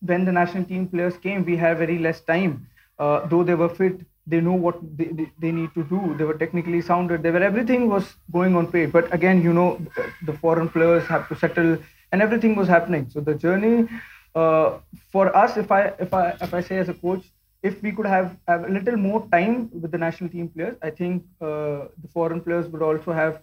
when 0.00 0.24
the 0.24 0.32
national 0.32 0.64
team 0.64 0.86
players 0.86 1.16
came, 1.16 1.44
we 1.44 1.56
had 1.56 1.78
very 1.78 1.98
less 1.98 2.20
time. 2.20 2.66
Uh, 2.98 3.26
though 3.26 3.42
they 3.42 3.54
were 3.54 3.68
fit, 3.68 4.00
they 4.26 4.40
know 4.40 4.52
what 4.52 4.78
they, 4.96 5.06
they, 5.06 5.30
they 5.40 5.50
need 5.50 5.74
to 5.74 5.82
do 5.84 6.14
they 6.16 6.24
were 6.24 6.34
technically 6.34 6.80
sounded 6.80 7.24
they 7.24 7.30
were 7.32 7.42
everything 7.42 7.88
was 7.88 8.14
going 8.30 8.54
on 8.54 8.70
paid 8.70 8.92
but 8.92 9.12
again 9.12 9.42
you 9.42 9.52
know 9.52 9.80
the 10.26 10.32
foreign 10.34 10.68
players 10.68 11.04
have 11.08 11.28
to 11.28 11.34
settle 11.34 11.76
and 12.12 12.22
everything 12.22 12.54
was 12.56 12.68
happening. 12.68 13.08
So 13.10 13.20
the 13.20 13.34
journey 13.34 13.88
uh, 14.34 14.78
for 15.10 15.34
us 15.36 15.56
if 15.56 15.70
i 15.70 15.82
if 16.06 16.12
i 16.14 16.30
if 16.40 16.54
i 16.54 16.60
say 16.60 16.78
as 16.78 16.88
a 16.88 16.94
coach 16.94 17.24
if 17.62 17.82
we 17.82 17.92
could 17.92 18.06
have, 18.06 18.36
have 18.48 18.64
a 18.64 18.68
little 18.68 18.96
more 18.96 19.26
time 19.30 19.70
with 19.72 19.92
the 19.92 19.98
national 19.98 20.30
team 20.30 20.48
players 20.48 20.76
i 20.82 20.90
think 20.90 21.22
uh, 21.40 21.80
the 22.02 22.08
foreign 22.12 22.40
players 22.40 22.66
would 22.68 22.82
also 22.82 23.12
have 23.12 23.42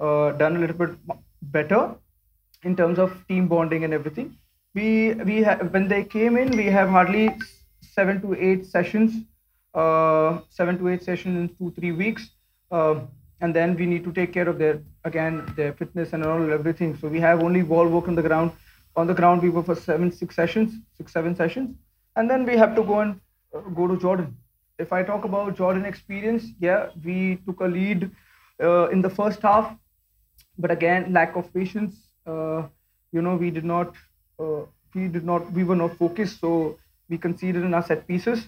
uh, 0.00 0.32
done 0.32 0.56
a 0.56 0.58
little 0.58 0.76
bit 0.76 0.90
better 1.42 1.94
in 2.64 2.76
terms 2.76 2.98
of 2.98 3.12
team 3.28 3.48
bonding 3.48 3.84
and 3.84 3.92
everything. 3.92 4.36
We 4.74 5.14
we 5.14 5.42
ha- 5.42 5.58
when 5.70 5.88
they 5.88 6.04
came 6.04 6.36
in 6.36 6.56
we 6.56 6.66
have 6.66 6.88
hardly 6.88 7.36
seven 7.82 8.20
to 8.22 8.34
eight 8.34 8.66
sessions 8.66 9.14
uh, 9.74 10.40
seven 10.50 10.78
to 10.78 10.88
eight 10.88 11.02
sessions 11.02 11.36
in 11.42 11.48
two 11.56 11.72
three 11.78 11.92
weeks. 11.92 12.30
Uh, 12.70 13.00
and 13.42 13.54
then 13.54 13.76
we 13.76 13.86
need 13.86 14.04
to 14.04 14.12
take 14.12 14.32
care 14.32 14.48
of 14.48 14.58
their 14.58 14.80
again 15.04 15.40
their 15.56 15.72
fitness 15.74 16.12
and 16.14 16.24
all 16.24 16.52
everything. 16.52 16.96
So 16.96 17.08
we 17.08 17.20
have 17.20 17.42
only 17.42 17.62
wall 17.62 17.88
work 17.88 18.08
on 18.08 18.14
the 18.14 18.22
ground. 18.22 18.52
On 18.96 19.06
the 19.06 19.14
ground 19.14 19.42
we 19.42 19.50
were 19.50 19.62
for 19.62 19.74
seven 19.74 20.12
six 20.12 20.36
sessions 20.36 20.74
six 20.96 21.12
seven 21.12 21.36
sessions. 21.36 21.76
And 22.16 22.30
then 22.30 22.46
we 22.46 22.56
have 22.56 22.74
to 22.76 22.82
go 22.82 23.00
and 23.00 23.20
uh, 23.54 23.60
go 23.80 23.86
to 23.88 23.98
jordan. 23.98 24.36
If 24.78 24.92
i 24.92 25.02
talk 25.02 25.24
about 25.24 25.56
jordan 25.56 25.84
experience 25.84 26.46
yeah 26.60 26.90
we 27.04 27.36
took 27.46 27.60
a 27.60 27.66
lead 27.76 28.10
uh, 28.62 28.88
in 28.88 29.02
the 29.02 29.10
first 29.10 29.42
half. 29.42 29.76
But 30.58 30.70
again 30.70 31.12
lack 31.12 31.36
of 31.36 31.52
patience 31.54 31.94
uh, 32.26 32.62
you 33.12 33.22
know 33.22 33.36
we 33.36 33.50
did 33.50 33.64
not 33.64 33.94
uh, 34.38 34.62
we 34.94 35.08
did 35.08 35.24
not 35.24 35.52
we 35.52 35.64
were 35.64 35.76
not 35.84 35.96
focused. 35.96 36.40
So 36.40 36.78
we 37.08 37.18
conceded 37.18 37.64
in 37.64 37.74
our 37.74 37.82
set 37.82 38.06
pieces 38.06 38.46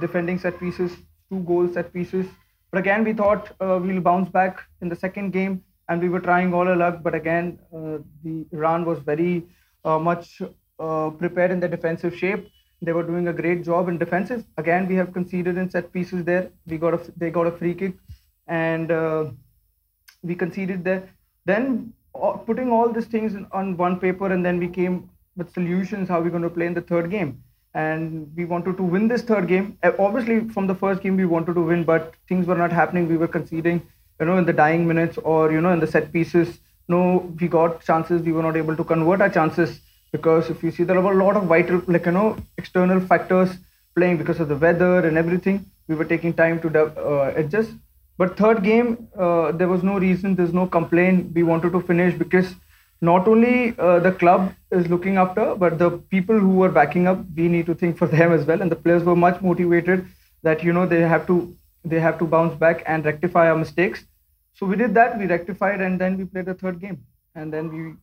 defending 0.00 0.38
set 0.38 0.58
pieces, 0.60 0.96
two 1.30 1.40
goal 1.40 1.68
set 1.72 1.92
pieces. 1.92 2.26
But 2.70 2.78
again, 2.80 3.04
we 3.04 3.12
thought 3.12 3.50
uh, 3.60 3.80
we'll 3.82 4.00
bounce 4.00 4.28
back 4.28 4.62
in 4.80 4.88
the 4.88 4.96
second 4.96 5.32
game, 5.32 5.64
and 5.88 6.00
we 6.00 6.08
were 6.08 6.20
trying 6.20 6.54
all 6.54 6.68
our 6.68 6.76
luck. 6.76 7.02
But 7.02 7.14
again, 7.14 7.58
uh, 7.74 7.98
the 8.22 8.46
Iran 8.52 8.84
was 8.84 9.00
very 9.00 9.44
uh, 9.84 9.98
much 9.98 10.40
uh, 10.78 11.10
prepared 11.10 11.50
in 11.50 11.60
the 11.60 11.68
defensive 11.68 12.16
shape. 12.16 12.48
They 12.82 12.92
were 12.92 13.02
doing 13.02 13.28
a 13.28 13.32
great 13.32 13.64
job 13.64 13.88
in 13.88 13.98
defensive. 13.98 14.44
Again, 14.56 14.86
we 14.86 14.94
have 14.94 15.12
conceded 15.12 15.58
in 15.58 15.68
set 15.68 15.92
pieces 15.92 16.24
there. 16.24 16.50
We 16.66 16.78
got 16.78 16.94
a 16.94 17.12
they 17.16 17.30
got 17.30 17.46
a 17.46 17.52
free 17.52 17.74
kick, 17.74 17.94
and 18.46 18.90
uh, 18.90 19.30
we 20.22 20.34
conceded 20.34 20.84
there. 20.84 21.08
Then 21.44 21.92
uh, 22.14 22.32
putting 22.50 22.70
all 22.70 22.90
these 22.92 23.06
things 23.06 23.36
on 23.52 23.76
one 23.76 23.98
paper, 23.98 24.32
and 24.32 24.44
then 24.44 24.58
we 24.58 24.68
came 24.68 25.10
with 25.36 25.52
solutions 25.52 26.08
how 26.08 26.20
we're 26.20 26.30
going 26.30 26.42
to 26.42 26.50
play 26.50 26.66
in 26.66 26.74
the 26.74 26.80
third 26.82 27.10
game 27.10 27.42
and 27.74 28.32
we 28.36 28.44
wanted 28.44 28.76
to 28.76 28.82
win 28.82 29.08
this 29.08 29.22
third 29.22 29.46
game. 29.46 29.78
Uh, 29.82 29.92
obviously, 29.98 30.48
from 30.48 30.66
the 30.66 30.74
first 30.74 31.02
game, 31.02 31.16
we 31.16 31.26
wanted 31.26 31.54
to 31.54 31.60
win, 31.60 31.84
but 31.84 32.14
things 32.28 32.46
were 32.46 32.56
not 32.56 32.72
happening. 32.72 33.08
We 33.08 33.16
were 33.16 33.28
conceding, 33.28 33.82
you 34.18 34.26
know, 34.26 34.38
in 34.38 34.44
the 34.44 34.52
dying 34.52 34.86
minutes 34.86 35.18
or, 35.18 35.52
you 35.52 35.60
know, 35.60 35.72
in 35.72 35.80
the 35.80 35.86
set 35.86 36.12
pieces. 36.12 36.58
No, 36.88 37.32
we 37.40 37.46
got 37.48 37.84
chances. 37.84 38.22
We 38.22 38.32
were 38.32 38.42
not 38.42 38.56
able 38.56 38.76
to 38.76 38.82
convert 38.84 39.20
our 39.20 39.30
chances 39.30 39.80
because 40.10 40.50
if 40.50 40.62
you 40.62 40.72
see, 40.72 40.82
there 40.82 41.00
were 41.00 41.12
a 41.12 41.24
lot 41.24 41.36
of 41.36 41.44
vital, 41.44 41.82
like, 41.86 42.06
you 42.06 42.12
know, 42.12 42.36
external 42.58 43.00
factors 43.00 43.56
playing 43.94 44.16
because 44.16 44.40
of 44.40 44.48
the 44.48 44.56
weather 44.56 45.06
and 45.06 45.16
everything. 45.16 45.66
We 45.86 45.94
were 45.94 46.04
taking 46.04 46.32
time 46.32 46.60
to 46.62 46.68
uh, 46.84 47.32
adjust. 47.36 47.70
But 48.18 48.36
third 48.36 48.62
game, 48.62 49.08
uh, 49.18 49.52
there 49.52 49.68
was 49.68 49.82
no 49.82 49.98
reason, 49.98 50.34
there's 50.34 50.52
no 50.52 50.66
complaint. 50.66 51.32
We 51.34 51.42
wanted 51.42 51.72
to 51.72 51.80
finish 51.80 52.14
because 52.14 52.54
not 53.00 53.26
only 53.26 53.74
uh, 53.78 53.98
the 53.98 54.12
club 54.12 54.52
is 54.70 54.88
looking 54.88 55.16
after, 55.16 55.54
but 55.54 55.78
the 55.78 55.90
people 55.90 56.38
who 56.38 56.50
were 56.50 56.68
backing 56.68 57.06
up, 57.06 57.24
we 57.34 57.48
need 57.48 57.66
to 57.66 57.74
think 57.74 57.96
for 57.96 58.06
them 58.16 58.32
as 58.32 58.44
well. 58.46 58.60
And 58.60 58.70
the 58.70 58.76
players 58.76 59.02
were 59.02 59.16
much 59.16 59.40
motivated 59.40 60.06
that 60.42 60.62
you 60.62 60.72
know 60.72 60.86
they 60.86 61.00
have 61.00 61.26
to 61.26 61.56
they 61.84 62.00
have 62.00 62.18
to 62.18 62.26
bounce 62.26 62.54
back 62.54 62.82
and 62.86 63.04
rectify 63.04 63.48
our 63.48 63.56
mistakes. 63.56 64.04
So 64.54 64.66
we 64.66 64.76
did 64.76 64.94
that. 64.94 65.18
We 65.18 65.26
rectified, 65.26 65.80
and 65.80 66.00
then 66.00 66.18
we 66.18 66.24
played 66.24 66.46
the 66.46 66.54
third 66.54 66.80
game, 66.80 67.02
and 67.34 67.52
then 67.52 67.72
we 67.74 67.94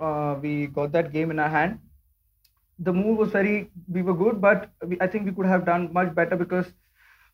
uh, 0.00 0.36
we 0.40 0.66
got 0.66 0.92
that 0.92 1.12
game 1.12 1.30
in 1.30 1.38
our 1.38 1.48
hand. 1.48 1.78
The 2.78 2.92
move 2.92 3.16
was 3.16 3.30
very 3.30 3.70
we 3.88 4.02
were 4.02 4.14
good, 4.14 4.40
but 4.40 4.70
we, 4.86 4.98
I 5.00 5.06
think 5.06 5.24
we 5.24 5.32
could 5.32 5.46
have 5.46 5.64
done 5.64 5.92
much 5.94 6.14
better 6.14 6.36
because 6.36 6.66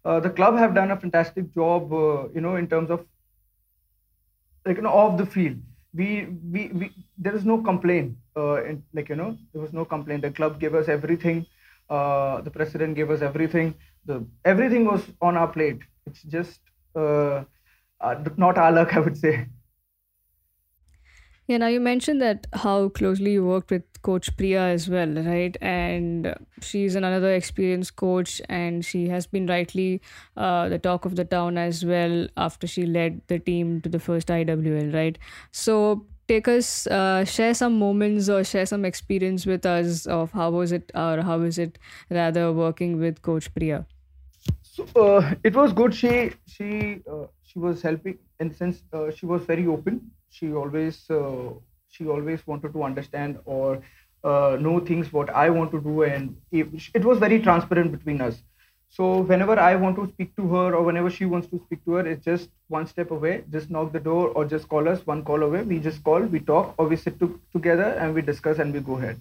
uh, 0.05 0.21
the 0.21 0.31
club 0.31 0.57
have 0.57 0.75
done 0.75 0.93
a 0.93 0.97
fantastic 0.97 1.53
job, 1.53 1.93
uh, 1.93 2.29
you 2.33 2.41
know, 2.41 2.55
in 2.57 2.69
terms 2.69 2.91
of 2.91 3.05
like 4.65 4.77
you 4.77 4.83
know 4.83 4.91
off 4.91 5.19
the 5.19 5.27
field 5.27 5.59
we, 5.95 6.27
we, 6.51 6.69
we 6.69 6.91
there 7.19 7.35
is 7.35 7.45
no 7.45 7.59
complaint 7.59 8.17
uh, 8.37 8.65
in, 8.65 8.83
like 8.95 9.09
you 9.09 9.17
know 9.17 9.37
there 9.53 9.63
was 9.63 9.73
no 9.73 9.85
complaint. 9.85 10.23
The 10.23 10.31
club 10.31 10.59
gave 10.61 10.75
us 10.75 10.89
everything 10.89 11.47
uh, 11.91 12.41
the 12.41 12.51
president 12.51 12.95
gave 12.95 13.11
us 13.11 13.23
everything. 13.23 13.75
The 14.07 14.25
everything 14.45 14.85
was 14.85 15.03
on 15.21 15.37
our 15.37 15.49
plate. 15.49 15.81
It's 16.07 16.23
just 16.23 16.61
uh, 16.97 17.45
uh 18.01 18.15
not 18.37 18.59
our 18.59 18.73
luck 18.73 18.95
i 18.99 19.01
would 19.01 19.17
say 19.17 19.47
yeah, 21.47 21.57
now 21.59 21.67
you 21.67 21.81
mentioned 21.81 22.21
that 22.23 22.47
how 22.53 22.89
closely 22.91 23.33
you 23.33 23.45
worked 23.45 23.71
with 23.71 23.83
Coach 24.03 24.37
Priya 24.37 24.61
as 24.61 24.89
well, 24.89 25.09
right? 25.09 25.57
And 25.61 26.35
she's 26.61 26.95
another 26.95 27.35
experienced 27.35 27.97
coach, 27.97 28.41
and 28.49 28.85
she 28.85 29.09
has 29.09 29.27
been 29.27 29.47
rightly 29.47 30.01
uh, 30.37 30.69
the 30.69 30.79
talk 30.79 31.05
of 31.05 31.17
the 31.17 31.25
town 31.25 31.59
as 31.59 31.85
well 31.85 32.29
after 32.37 32.67
she 32.67 32.87
led 32.87 33.21
the 33.27 33.39
team 33.39 33.81
to 33.83 33.89
the 33.89 33.99
first 33.99 34.31
IWL, 34.31 34.95
right? 34.95 35.19
So 35.51 36.07
take 36.29 36.47
us, 36.49 36.87
uh, 36.87 37.25
share 37.25 37.55
some 37.55 37.79
moments 37.79 38.29
or 38.29 38.45
share 38.45 38.67
some 38.67 38.85
experience 38.85 39.45
with 39.45 39.67
us 39.67 40.07
of 40.07 40.33
how 40.33 40.51
was 40.51 40.73
it, 40.73 40.91
or 40.95 41.23
how 41.23 41.41
is 41.43 41.59
it 41.59 41.79
rather 42.09 42.53
working 42.53 42.99
with 42.99 43.23
Coach 43.23 43.53
Priya? 43.55 43.87
So 44.63 44.85
uh, 44.97 45.35
it 45.45 45.55
was 45.55 45.73
good. 45.73 45.95
She 45.95 46.33
she 46.47 47.03
uh, 47.11 47.27
she 47.43 47.59
was 47.59 47.83
helping 47.83 48.19
in 48.41 48.49
the 48.49 48.55
sense 48.55 48.83
uh, 48.93 49.11
she 49.11 49.27
was 49.27 49.45
very 49.45 49.67
open 49.67 50.11
she 50.33 50.53
always 50.53 51.11
uh, 51.11 51.51
she 51.89 52.07
always 52.09 52.47
wanted 52.47 52.73
to 52.75 52.83
understand 52.85 53.39
or 53.45 53.83
uh, 54.25 54.57
know 54.61 54.81
things 54.81 55.13
what 55.13 55.31
I 55.31 55.51
want 55.51 55.73
to 55.73 55.81
do, 55.81 56.03
and 56.03 56.37
it, 56.53 56.69
it 56.95 57.05
was 57.05 57.19
very 57.19 57.41
transparent 57.41 57.93
between 57.93 58.21
us. 58.21 58.43
So 58.89 59.21
whenever 59.21 59.59
I 59.59 59.77
want 59.77 59.97
to 59.97 60.07
speak 60.09 60.37
to 60.37 60.49
her 60.55 60.75
or 60.75 60.83
whenever 60.85 61.11
she 61.11 61.25
wants 61.27 61.49
to 61.49 61.59
speak 61.67 61.85
to 61.87 61.93
her, 61.95 62.07
it's 62.07 62.25
just 62.25 62.51
one 62.69 62.87
step 62.87 63.11
away. 63.11 63.45
Just 63.51 63.71
knock 63.71 63.93
the 63.93 64.01
door 64.01 64.29
or 64.31 64.45
just 64.45 64.69
call 64.69 64.89
us 64.89 65.07
one 65.07 65.25
call 65.25 65.43
away. 65.43 65.63
We 65.63 65.79
just 65.81 66.05
call, 66.05 66.21
we 66.23 66.41
talk, 66.41 66.75
or 66.79 66.87
we 66.89 66.97
sit 66.97 67.19
to, 67.21 67.41
together 67.53 67.91
and 67.99 68.15
we 68.15 68.23
discuss 68.23 68.59
and 68.59 68.73
we 68.73 68.81
go 68.81 68.99
ahead. 68.99 69.19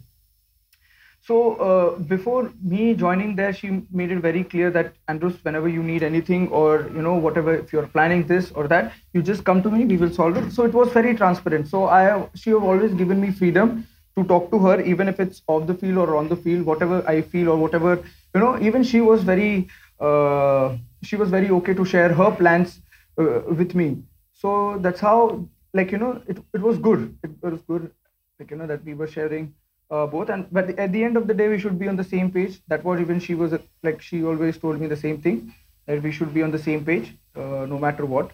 So 1.24 1.56
uh, 1.56 2.00
before 2.00 2.52
me 2.64 2.96
joining 2.96 3.36
there, 3.36 3.54
she 3.54 3.84
made 3.92 4.12
it 4.12 4.20
very 4.22 4.44
clear 4.44 4.72
that 4.72 4.94
Andrews, 5.08 5.36
whenever 5.44 5.68
you 5.70 5.84
need 5.84 6.02
anything 6.04 6.48
or 6.50 6.90
you 6.96 7.02
know 7.02 7.14
whatever, 7.16 7.54
if 7.56 7.72
you're 7.72 7.88
planning 7.88 8.26
this 8.26 8.52
or 8.52 8.68
that, 8.68 8.94
you 9.14 9.22
just 9.22 9.44
come 9.44 9.62
to 9.64 9.70
me. 9.70 9.86
We 9.86 9.98
will 9.98 10.12
solve 10.12 10.38
it. 10.38 10.52
So 10.52 10.64
it 10.66 10.74
was 10.74 10.92
very 10.92 11.16
transparent. 11.16 11.68
So 11.68 11.86
I 11.86 12.02
have, 12.02 12.30
she 12.34 12.50
have 12.50 12.64
always 12.64 12.94
given 12.94 13.22
me 13.22 13.32
freedom 13.32 13.88
to 14.18 14.24
talk 14.26 14.50
to 14.52 14.60
her, 14.60 14.82
even 14.82 15.08
if 15.08 15.20
it's 15.20 15.42
off 15.48 15.68
the 15.68 15.76
field 15.76 15.98
or 16.00 16.16
on 16.18 16.28
the 16.28 16.36
field, 16.36 16.66
whatever 16.66 17.04
I 17.08 17.22
feel 17.22 17.50
or 17.50 17.58
whatever 17.58 18.04
you 18.34 18.42
know. 18.42 18.60
Even 18.60 18.84
she 18.84 19.02
was 19.02 19.24
very 19.24 19.70
uh, 20.00 20.76
she 21.04 21.16
was 21.16 21.30
very 21.30 21.50
okay 21.52 21.74
to 21.76 21.86
share 21.86 22.12
her 22.14 22.32
plans 22.32 22.82
uh, 23.20 23.42
with 23.48 23.76
me. 23.76 24.04
So 24.34 24.80
that's 24.80 25.00
how 25.00 25.48
like 25.74 25.92
you 25.92 26.00
know 26.00 26.22
it 26.28 26.40
it 26.54 26.62
was 26.62 26.78
good. 26.80 27.16
It 27.24 27.32
was 27.44 27.62
good 27.62 27.92
like 28.40 28.50
you 28.52 28.58
know 28.58 28.68
that 28.68 28.84
we 28.84 28.94
were 28.96 29.08
sharing 29.08 29.54
uh, 29.92 30.08
both. 30.08 30.30
And 30.30 30.48
but 30.52 30.70
at 30.80 30.92
the 30.92 31.04
end 31.04 31.18
of 31.18 31.28
the 31.28 31.34
day 31.34 31.50
we 31.50 31.60
should 31.60 31.78
be 31.78 31.88
on 31.88 31.96
the 31.96 32.04
same 32.04 32.32
page. 32.32 32.60
That 32.68 32.84
was 32.84 33.00
even 33.00 33.20
she 33.20 33.36
was 33.36 33.54
like 33.84 34.02
she 34.02 34.24
always 34.24 34.58
told 34.58 34.80
me 34.80 34.88
the 34.88 35.02
same 35.06 35.22
thing 35.22 35.54
that 35.86 36.02
we 36.02 36.12
should 36.12 36.34
be 36.34 36.44
on 36.44 36.52
the 36.52 36.64
same 36.70 36.86
page 36.86 37.14
uh, 37.36 37.66
no 37.74 37.78
matter 37.78 38.06
what. 38.06 38.32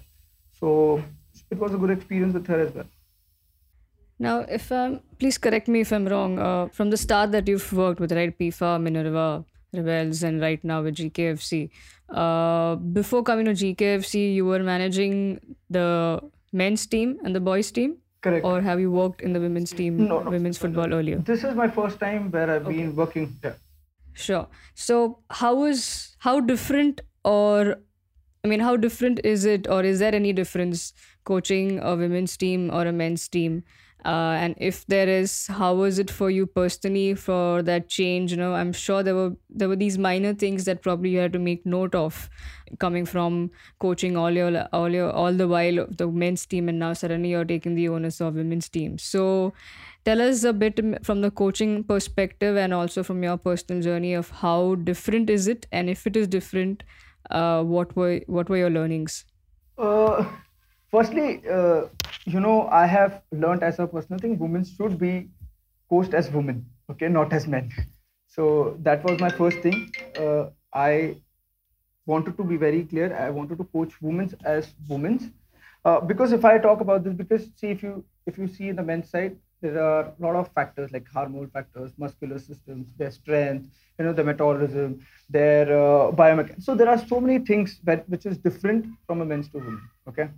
So 0.59 1.03
it 1.51 1.57
was 1.57 1.73
a 1.73 1.77
good 1.77 1.89
experience 1.89 2.33
with 2.33 2.47
her 2.47 2.59
as 2.59 2.73
well. 2.73 2.85
Now 4.19 4.39
if 4.59 4.71
um 4.71 5.01
please 5.19 5.37
correct 5.37 5.67
me 5.67 5.81
if 5.81 5.91
i'm 5.91 6.07
wrong 6.07 6.39
uh, 6.39 6.67
from 6.77 6.89
the 6.89 6.97
start 6.97 7.31
that 7.31 7.47
you've 7.47 7.71
worked 7.73 7.99
with 7.99 8.11
right 8.11 8.37
pifa 8.39 8.71
minerva 8.81 9.45
rebels 9.73 10.23
and 10.23 10.41
right 10.41 10.63
now 10.63 10.81
with 10.81 10.95
gkfc 10.95 11.69
uh, 12.09 12.75
before 12.97 13.23
coming 13.23 13.45
to 13.45 13.51
gkfc 13.51 14.33
you 14.33 14.45
were 14.45 14.63
managing 14.63 15.39
the 15.69 15.87
men's 16.51 16.85
team 16.87 17.17
and 17.23 17.35
the 17.35 17.39
boys 17.39 17.71
team 17.71 17.97
Correct. 18.29 18.45
Or 18.45 18.61
have 18.61 18.79
you 18.79 18.91
worked 18.91 19.21
in 19.21 19.33
the 19.33 19.39
women's 19.39 19.71
team, 19.71 19.97
no, 20.07 20.21
no, 20.21 20.29
women's 20.29 20.57
football 20.57 20.93
earlier? 20.93 21.17
This 21.19 21.43
is 21.43 21.55
my 21.55 21.67
first 21.67 21.99
time 21.99 22.29
where 22.31 22.49
I've 22.49 22.65
okay. 22.65 22.77
been 22.77 22.95
working. 22.95 23.35
Yeah. 23.43 23.53
Sure. 24.13 24.47
So 24.73 25.19
how 25.29 25.65
is 25.65 26.15
how 26.19 26.39
different 26.39 27.01
or 27.23 27.75
I 28.43 28.47
mean 28.47 28.59
how 28.59 28.75
different 28.75 29.19
is 29.23 29.45
it 29.45 29.67
or 29.67 29.83
is 29.83 29.99
there 29.99 30.15
any 30.15 30.33
difference 30.33 30.93
coaching 31.23 31.79
a 31.79 31.95
women's 31.95 32.35
team 32.35 32.71
or 32.71 32.85
a 32.85 32.91
men's 32.91 33.27
team? 33.27 33.63
Uh, 34.05 34.35
and 34.39 34.55
if 34.57 34.85
there 34.87 35.07
is 35.09 35.47
how 35.47 35.73
was 35.73 35.99
it 35.99 36.09
for 36.09 36.29
you 36.29 36.45
personally 36.45 37.13
for 37.13 37.61
that 37.63 37.89
change? 37.89 38.31
You 38.31 38.37
know 38.37 38.53
i'm 38.53 38.71
sure 38.73 39.03
there 39.03 39.15
were 39.15 39.35
there 39.49 39.67
were 39.69 39.75
these 39.75 39.97
minor 39.97 40.33
things 40.33 40.65
that 40.65 40.81
probably 40.81 41.09
you 41.09 41.19
had 41.19 41.33
to 41.33 41.39
make 41.39 41.65
note 41.65 41.95
of 41.95 42.29
coming 42.79 43.05
from 43.05 43.51
coaching 43.79 44.17
all 44.17 44.31
your 44.31 44.67
all 44.73 44.89
your 44.89 45.11
all 45.11 45.33
the 45.33 45.47
while 45.47 45.85
the 45.89 46.07
men's 46.07 46.45
team 46.45 46.69
and 46.69 46.79
now 46.79 46.93
suddenly 46.93 47.29
you're 47.29 47.45
taking 47.45 47.75
the 47.75 47.87
onus 47.89 48.21
of 48.21 48.35
women's 48.35 48.69
team. 48.69 48.97
So 48.97 49.53
tell 50.05 50.21
us 50.21 50.43
a 50.43 50.53
bit 50.53 50.79
from 51.03 51.21
the 51.21 51.31
coaching 51.31 51.83
perspective 51.83 52.55
and 52.57 52.73
also 52.73 53.03
from 53.03 53.23
your 53.23 53.37
personal 53.37 53.81
journey 53.81 54.13
of 54.13 54.29
how 54.29 54.75
different 54.75 55.29
is 55.29 55.47
it 55.47 55.67
and 55.71 55.89
if 55.89 56.07
it 56.07 56.15
is 56.15 56.27
different 56.27 56.83
uh, 57.29 57.63
what 57.63 57.95
were 57.95 58.21
what 58.27 58.49
were 58.49 58.57
your 58.57 58.69
learnings? 58.69 59.25
Uh, 59.77 60.25
firstly 60.91 61.41
uh, 61.57 61.81
you 62.25 62.39
know 62.39 62.67
i 62.81 62.85
have 62.85 63.21
learned 63.31 63.63
as 63.63 63.79
a 63.79 63.87
personal 63.87 64.19
thing 64.19 64.37
women 64.39 64.63
should 64.63 64.97
be 64.99 65.13
coached 65.89 66.13
as 66.13 66.29
women 66.31 66.65
okay 66.89 67.07
not 67.07 67.33
as 67.33 67.47
men. 67.47 67.71
So 68.27 68.77
that 68.81 69.03
was 69.03 69.19
my 69.19 69.31
first 69.31 69.59
thing. 69.59 69.91
Uh, 70.17 70.49
i 70.73 71.15
wanted 72.05 72.37
to 72.37 72.43
be 72.43 72.57
very 72.57 72.83
clear 72.83 73.07
i 73.25 73.29
wanted 73.29 73.57
to 73.57 73.65
coach 73.65 74.01
women 74.01 74.33
as 74.45 74.73
women. 74.89 75.33
Uh, 75.85 75.99
because 76.01 76.31
if 76.37 76.45
i 76.45 76.57
talk 76.57 76.81
about 76.81 77.03
this 77.03 77.13
because 77.13 77.49
see 77.55 77.67
if 77.67 77.83
you 77.83 78.03
if 78.25 78.37
you 78.37 78.47
see 78.47 78.69
in 78.69 78.75
the 78.75 78.83
men's 78.83 79.09
side 79.09 79.37
there 79.61 79.81
are 79.83 80.03
a 80.05 80.15
lot 80.19 80.35
of 80.35 80.49
factors 80.53 80.91
like 80.91 81.05
hormonal 81.15 81.51
factors 81.51 81.91
muscular 81.97 82.39
systems 82.39 82.87
their 82.97 83.11
strength 83.11 83.67
you 83.97 84.05
know 84.05 84.13
their 84.13 84.25
metabolism 84.25 84.99
their 85.29 85.63
uh, 85.65 86.11
biomechanics. 86.11 86.63
So 86.63 86.75
there 86.75 86.89
are 86.89 86.97
so 86.97 87.19
many 87.21 87.39
things 87.39 87.79
that 87.83 88.07
which 88.09 88.25
is 88.25 88.37
different 88.37 88.85
from 89.05 89.21
a 89.21 89.25
men's 89.25 89.49
to 89.49 89.59
women 89.59 89.81
okay 90.09 90.29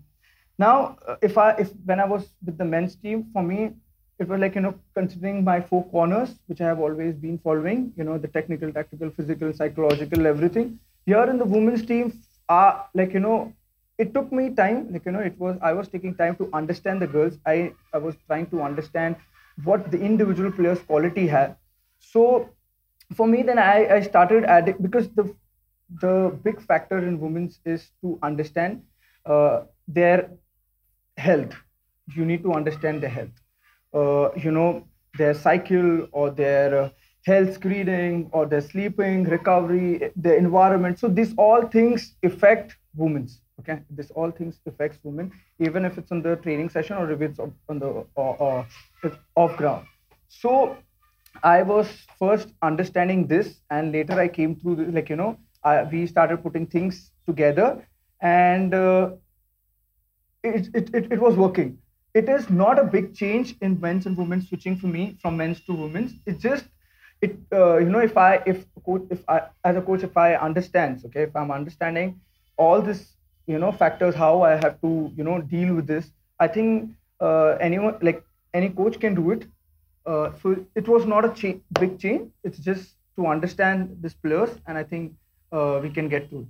now 0.63 0.97
uh, 1.07 1.15
if 1.21 1.37
i 1.37 1.51
if 1.63 1.69
when 1.85 1.99
i 1.99 2.05
was 2.13 2.25
with 2.45 2.57
the 2.57 2.65
men's 2.73 2.95
team 2.95 3.25
for 3.33 3.43
me 3.43 3.71
it 4.19 4.27
was 4.27 4.39
like 4.39 4.55
you 4.55 4.61
know 4.61 4.73
considering 4.95 5.43
my 5.43 5.59
four 5.69 5.83
corners 5.93 6.35
which 6.47 6.61
i 6.61 6.67
have 6.71 6.79
always 6.87 7.15
been 7.25 7.37
following 7.39 7.93
you 7.97 8.03
know 8.03 8.17
the 8.17 8.27
technical 8.37 8.71
tactical 8.73 9.09
physical 9.09 9.53
psychological 9.53 10.27
everything. 10.27 10.79
Here 11.05 11.23
in 11.23 11.37
the 11.37 11.45
women's 11.45 11.85
team 11.85 12.21
are 12.49 12.73
uh, 12.73 12.83
like 12.93 13.13
you 13.13 13.19
know 13.19 13.53
it 13.97 14.13
took 14.13 14.31
me 14.31 14.49
time 14.53 14.91
like 14.91 15.05
you 15.05 15.11
know 15.11 15.23
it 15.29 15.39
was 15.39 15.57
i 15.61 15.71
was 15.73 15.87
taking 15.87 16.15
time 16.15 16.35
to 16.37 16.49
understand 16.53 17.01
the 17.01 17.07
girls. 17.07 17.37
I 17.45 17.73
i 17.93 17.97
was 17.97 18.15
trying 18.27 18.47
to 18.47 18.61
understand 18.61 19.15
what 19.63 19.91
the 19.91 19.99
individual 19.99 20.51
players 20.51 20.79
quality 20.79 21.27
had. 21.27 21.55
So 21.99 22.49
for 23.15 23.27
me 23.27 23.41
then 23.43 23.59
i 23.59 23.77
i 23.97 24.01
started 24.01 24.43
adding 24.55 24.75
because 24.81 25.09
the 25.19 25.25
the 26.01 26.37
big 26.43 26.61
factor 26.61 26.97
in 26.97 27.19
women's 27.19 27.59
is 27.65 27.89
to 28.01 28.19
understand 28.21 28.83
uh, 29.25 29.61
their 29.87 30.29
health. 31.19 31.53
You 32.15 32.25
need 32.25 32.43
to 32.43 32.53
understand 32.53 33.01
their 33.03 33.09
health. 33.09 33.37
Uh, 33.93 34.29
you 34.35 34.51
know 34.51 34.87
their 35.17 35.33
cycle 35.33 36.07
or 36.11 36.29
their 36.29 36.83
uh, 36.83 36.89
health 37.25 37.53
screening 37.53 38.29
or 38.31 38.45
their 38.45 38.61
sleeping 38.61 39.23
recovery 39.25 40.11
the 40.15 40.35
environment. 40.35 40.99
So 40.99 41.07
these 41.07 41.33
all 41.37 41.65
things 41.67 42.15
affect 42.23 42.77
women 42.95 43.27
okay? 43.59 43.79
This 43.89 44.11
all 44.11 44.31
things 44.31 44.59
affects 44.65 44.99
women 45.03 45.31
even 45.59 45.85
if 45.85 45.97
it's 45.97 46.11
on 46.11 46.21
the 46.21 46.35
training 46.37 46.69
session 46.69 46.97
or 46.97 47.11
if 47.11 47.21
it's 47.21 47.39
on 47.39 47.79
the 47.79 47.87
or, 47.87 48.05
or 48.15 48.65
off 49.35 49.57
ground. 49.57 49.85
So 50.29 50.77
i 51.43 51.61
was 51.61 51.87
first 52.17 52.49
understanding 52.63 53.27
this 53.27 53.61
and 53.69 53.91
later 53.91 54.19
i 54.19 54.27
came 54.27 54.55
through 54.55 54.75
like 54.91 55.09
you 55.09 55.15
know 55.15 55.37
I, 55.63 55.83
we 55.83 56.07
started 56.07 56.41
putting 56.43 56.65
things 56.65 57.11
together 57.27 57.85
and 58.21 58.73
uh, 58.73 59.11
it, 60.43 60.69
it, 60.73 60.95
it, 60.95 61.11
it 61.13 61.19
was 61.19 61.35
working. 61.35 61.81
It 62.13 62.27
is 62.27 62.49
not 62.49 62.79
a 62.79 62.83
big 62.83 63.13
change 63.15 63.55
in 63.61 63.79
men's 63.79 64.05
and 64.05 64.17
women's 64.17 64.49
switching 64.49 64.77
for 64.77 64.87
me 64.87 65.17
from 65.21 65.37
men's 65.37 65.61
to 65.65 65.73
women's. 65.73 66.13
It's 66.25 66.41
just 66.41 66.65
it 67.21 67.37
uh, 67.51 67.77
you 67.77 67.89
know 67.89 67.99
if 67.99 68.15
i 68.17 68.35
if 68.45 68.65
coach 68.85 69.03
if 69.11 69.23
i 69.27 69.49
as 69.65 69.75
a 69.75 69.81
coach 69.81 70.03
if 70.03 70.15
i 70.15 70.35
understands 70.35 71.03
okay 71.05 71.23
if 71.23 71.35
i'm 71.35 71.51
understanding 71.51 72.21
all 72.57 72.81
this 72.81 73.17
you 73.45 73.59
know 73.59 73.71
factors 73.73 74.15
how 74.15 74.41
i 74.41 74.51
have 74.51 74.79
to 74.81 75.11
you 75.17 75.23
know 75.25 75.41
deal 75.41 75.75
with 75.75 75.85
this 75.85 76.11
i 76.39 76.47
think 76.47 76.95
uh, 77.19 77.57
anyone 77.59 77.97
like 78.01 78.23
any 78.53 78.69
coach 78.69 78.99
can 78.99 79.13
do 79.13 79.31
it. 79.31 79.45
Uh, 80.05 80.33
so 80.41 80.65
it 80.75 80.87
was 80.87 81.05
not 81.05 81.23
a 81.25 81.29
cha- 81.39 81.59
big 81.79 81.99
change. 81.99 82.31
It's 82.43 82.57
just 82.57 82.95
to 83.17 83.27
understand 83.27 83.97
this 84.01 84.13
players 84.13 84.57
and 84.65 84.77
i 84.77 84.83
think 84.83 85.13
uh, 85.51 85.79
we 85.83 85.89
can 85.89 86.07
get 86.07 86.29
to 86.31 86.39
it. 86.39 86.47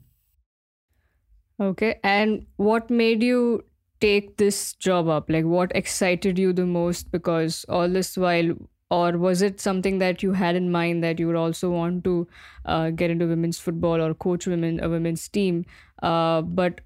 Okay 1.59 1.99
and 2.03 2.45
what 2.57 2.89
made 2.89 3.21
you 3.21 3.63
take 4.01 4.37
this 4.37 4.73
job 4.73 5.07
up? 5.07 5.29
Like 5.29 5.45
what 5.45 5.71
excited 5.75 6.37
you 6.39 6.53
the 6.53 6.65
most? 6.65 7.11
Because 7.11 7.65
all 7.69 7.89
this 7.89 8.17
while 8.17 8.53
or 8.91 9.17
was 9.17 9.41
it 9.43 9.59
something 9.61 9.99
that 9.99 10.23
you 10.23 10.33
had 10.33 10.55
in 10.55 10.71
mind 10.71 11.03
that 11.03 11.19
you 11.19 11.27
would 11.27 11.35
also 11.35 11.69
want 11.69 12.03
to 12.03 12.27
uh, 12.65 12.89
get 12.89 13.11
into 13.11 13.27
women's 13.27 13.59
football 13.59 14.01
or 14.01 14.13
coach 14.15 14.47
women 14.47 14.79
a 14.83 14.89
women's 14.89 15.27
team? 15.27 15.65
Uh, 16.01 16.41
but 16.41 16.81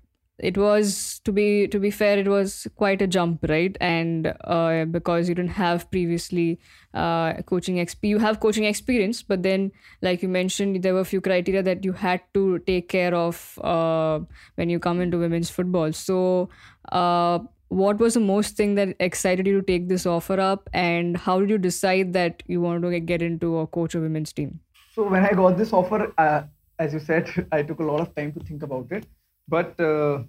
it 0.49 0.57
was 0.57 1.21
to 1.23 1.31
be 1.31 1.67
to 1.73 1.79
be 1.79 1.89
fair 1.89 2.17
it 2.17 2.27
was 2.27 2.67
quite 2.75 3.01
a 3.01 3.07
jump 3.07 3.45
right? 3.49 3.77
And 3.79 4.33
uh, 4.43 4.85
because 4.85 5.29
you 5.29 5.35
didn't 5.35 5.51
have 5.51 5.89
previously 5.89 6.59
uh, 6.93 7.33
coaching 7.51 7.77
exp 7.83 8.09
you 8.09 8.19
have 8.19 8.39
coaching 8.39 8.65
experience 8.65 9.23
but 9.23 9.43
then 9.43 9.71
like 10.01 10.21
you 10.21 10.29
mentioned 10.29 10.83
there 10.83 10.93
were 10.93 11.05
a 11.07 11.09
few 11.13 11.21
criteria 11.21 11.63
that 11.63 11.85
you 11.85 11.93
had 11.93 12.21
to 12.33 12.59
take 12.71 12.89
care 12.89 13.15
of 13.15 13.57
uh, 13.63 14.19
when 14.55 14.69
you 14.69 14.79
come 14.79 15.01
into 15.01 15.17
women's 15.17 15.49
football. 15.49 15.93
So 15.93 16.49
uh, 16.91 17.39
what 17.69 17.97
was 17.99 18.13
the 18.15 18.19
most 18.19 18.57
thing 18.57 18.75
that 18.75 18.95
excited 18.99 19.47
you 19.47 19.61
to 19.61 19.65
take 19.65 19.87
this 19.87 20.05
offer 20.05 20.39
up? 20.39 20.69
And 20.73 21.17
how 21.17 21.39
did 21.39 21.49
you 21.49 21.57
decide 21.57 22.13
that 22.13 22.43
you 22.47 22.61
wanted 22.61 22.91
to 22.91 22.99
get 22.99 23.21
into 23.21 23.57
a 23.59 23.67
coach 23.67 23.95
a 23.95 24.01
women's 24.01 24.33
team? 24.33 24.59
So 24.93 25.09
when 25.09 25.25
i 25.25 25.31
got 25.31 25.57
this 25.57 25.73
offer 25.73 26.13
uh, 26.17 26.43
as 26.79 26.93
you 26.93 26.99
said 26.99 27.29
i 27.51 27.63
took 27.63 27.79
a 27.79 27.83
lot 27.83 28.01
of 28.01 28.15
time 28.15 28.31
to 28.33 28.39
think 28.41 28.63
about 28.63 28.91
it 28.91 29.05
but 29.47 29.79
uh, 29.79 30.23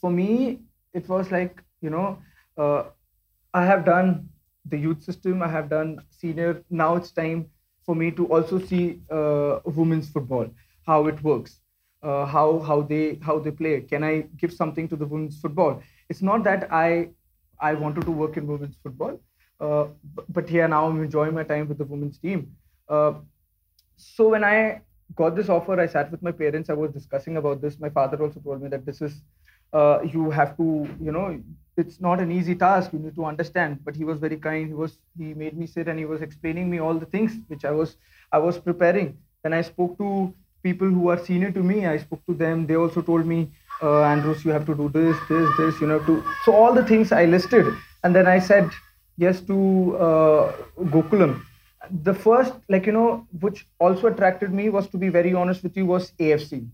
for 0.00 0.10
me 0.10 0.60
it 0.92 1.08
was 1.08 1.30
like 1.30 1.62
you 1.80 1.90
know 1.90 2.18
uh, 2.56 2.84
i 3.54 3.64
have 3.64 3.84
done 3.84 4.28
the 4.66 4.78
youth 4.78 5.02
system 5.02 5.42
i 5.42 5.48
have 5.48 5.68
done 5.68 5.98
senior 6.10 6.62
now 6.70 6.96
it's 6.96 7.10
time 7.12 7.46
for 7.84 7.94
me 7.94 8.10
to 8.10 8.26
also 8.26 8.58
see 8.58 9.00
uh, 9.10 9.60
women's 9.64 10.08
football 10.10 10.46
how 10.86 11.06
it 11.06 11.22
works 11.22 11.60
uh, 12.02 12.24
how 12.26 12.60
how 12.60 12.80
they 12.82 13.18
how 13.22 13.38
they 13.40 13.50
play. 13.50 13.80
Can 13.80 14.04
i 14.04 14.20
give 14.36 14.52
something 14.52 14.88
to 14.88 14.96
the 14.96 15.06
women's 15.06 15.40
football? 15.40 15.82
It's 16.08 16.22
not 16.22 16.44
that 16.44 16.72
i 16.72 17.08
i 17.60 17.74
wanted 17.74 18.04
to 18.04 18.12
work 18.12 18.36
in 18.36 18.46
women's 18.46 18.76
football 18.82 19.20
uh, 19.60 19.86
but, 20.14 20.32
but 20.32 20.48
here 20.48 20.68
now 20.68 20.86
i'm 20.88 21.02
enjoying 21.02 21.34
my 21.34 21.42
time 21.42 21.68
with 21.68 21.78
the 21.78 21.84
women's 21.84 22.18
team. 22.18 22.56
Uh, 22.88 23.14
so 23.96 24.28
when 24.28 24.44
i 24.44 24.80
got 25.14 25.36
this 25.36 25.48
offer, 25.48 25.78
I 25.80 25.86
sat 25.86 26.10
with 26.10 26.22
my 26.22 26.32
parents. 26.32 26.70
I 26.70 26.74
was 26.74 26.92
discussing 26.92 27.36
about 27.36 27.60
this. 27.60 27.78
My 27.78 27.90
father 27.90 28.22
also 28.22 28.40
told 28.40 28.62
me 28.62 28.68
that 28.68 28.84
this 28.86 29.00
is, 29.00 29.22
uh, 29.72 30.00
you 30.02 30.30
have 30.30 30.56
to, 30.56 30.88
you 31.00 31.12
know, 31.12 31.40
it's 31.76 32.00
not 32.00 32.20
an 32.20 32.32
easy 32.32 32.54
task. 32.54 32.92
You 32.92 32.98
need 32.98 33.14
to 33.14 33.24
understand. 33.24 33.84
But 33.84 33.96
he 33.96 34.04
was 34.04 34.18
very 34.18 34.36
kind. 34.36 34.68
He 34.68 34.74
was, 34.74 34.98
he 35.16 35.34
made 35.34 35.56
me 35.56 35.66
sit 35.66 35.88
and 35.88 35.98
he 35.98 36.04
was 36.04 36.22
explaining 36.22 36.70
me 36.70 36.78
all 36.78 36.94
the 36.94 37.06
things 37.06 37.32
which 37.48 37.64
I 37.64 37.70
was, 37.70 37.96
I 38.32 38.38
was 38.38 38.58
preparing. 38.58 39.16
Then 39.42 39.52
I 39.52 39.62
spoke 39.62 39.96
to 39.98 40.34
people 40.62 40.88
who 40.88 41.08
are 41.08 41.18
senior 41.18 41.50
to 41.52 41.62
me. 41.62 41.86
I 41.86 41.98
spoke 41.98 42.24
to 42.26 42.34
them. 42.34 42.66
They 42.66 42.76
also 42.76 43.00
told 43.00 43.26
me, 43.26 43.50
uh, 43.82 44.02
Andrews, 44.02 44.44
you 44.44 44.50
have 44.50 44.66
to 44.66 44.74
do 44.74 44.88
this, 44.88 45.16
this, 45.28 45.48
this. 45.56 45.80
You 45.80 45.86
know, 45.86 46.00
to 46.00 46.24
so 46.44 46.52
all 46.54 46.74
the 46.74 46.84
things 46.84 47.12
I 47.12 47.26
listed, 47.26 47.72
and 48.02 48.14
then 48.14 48.26
I 48.26 48.38
said 48.40 48.70
yes 49.16 49.40
to 49.42 49.96
uh, 49.96 50.52
Gokulam 50.94 51.42
the 51.90 52.14
first 52.14 52.54
like 52.68 52.86
you 52.86 52.92
know 52.92 53.26
which 53.40 53.66
also 53.78 54.06
attracted 54.08 54.52
me 54.52 54.68
was 54.68 54.88
to 54.88 54.98
be 54.98 55.08
very 55.08 55.34
honest 55.34 55.62
with 55.62 55.76
you 55.76 55.86
was 55.86 56.12
afc 56.18 56.66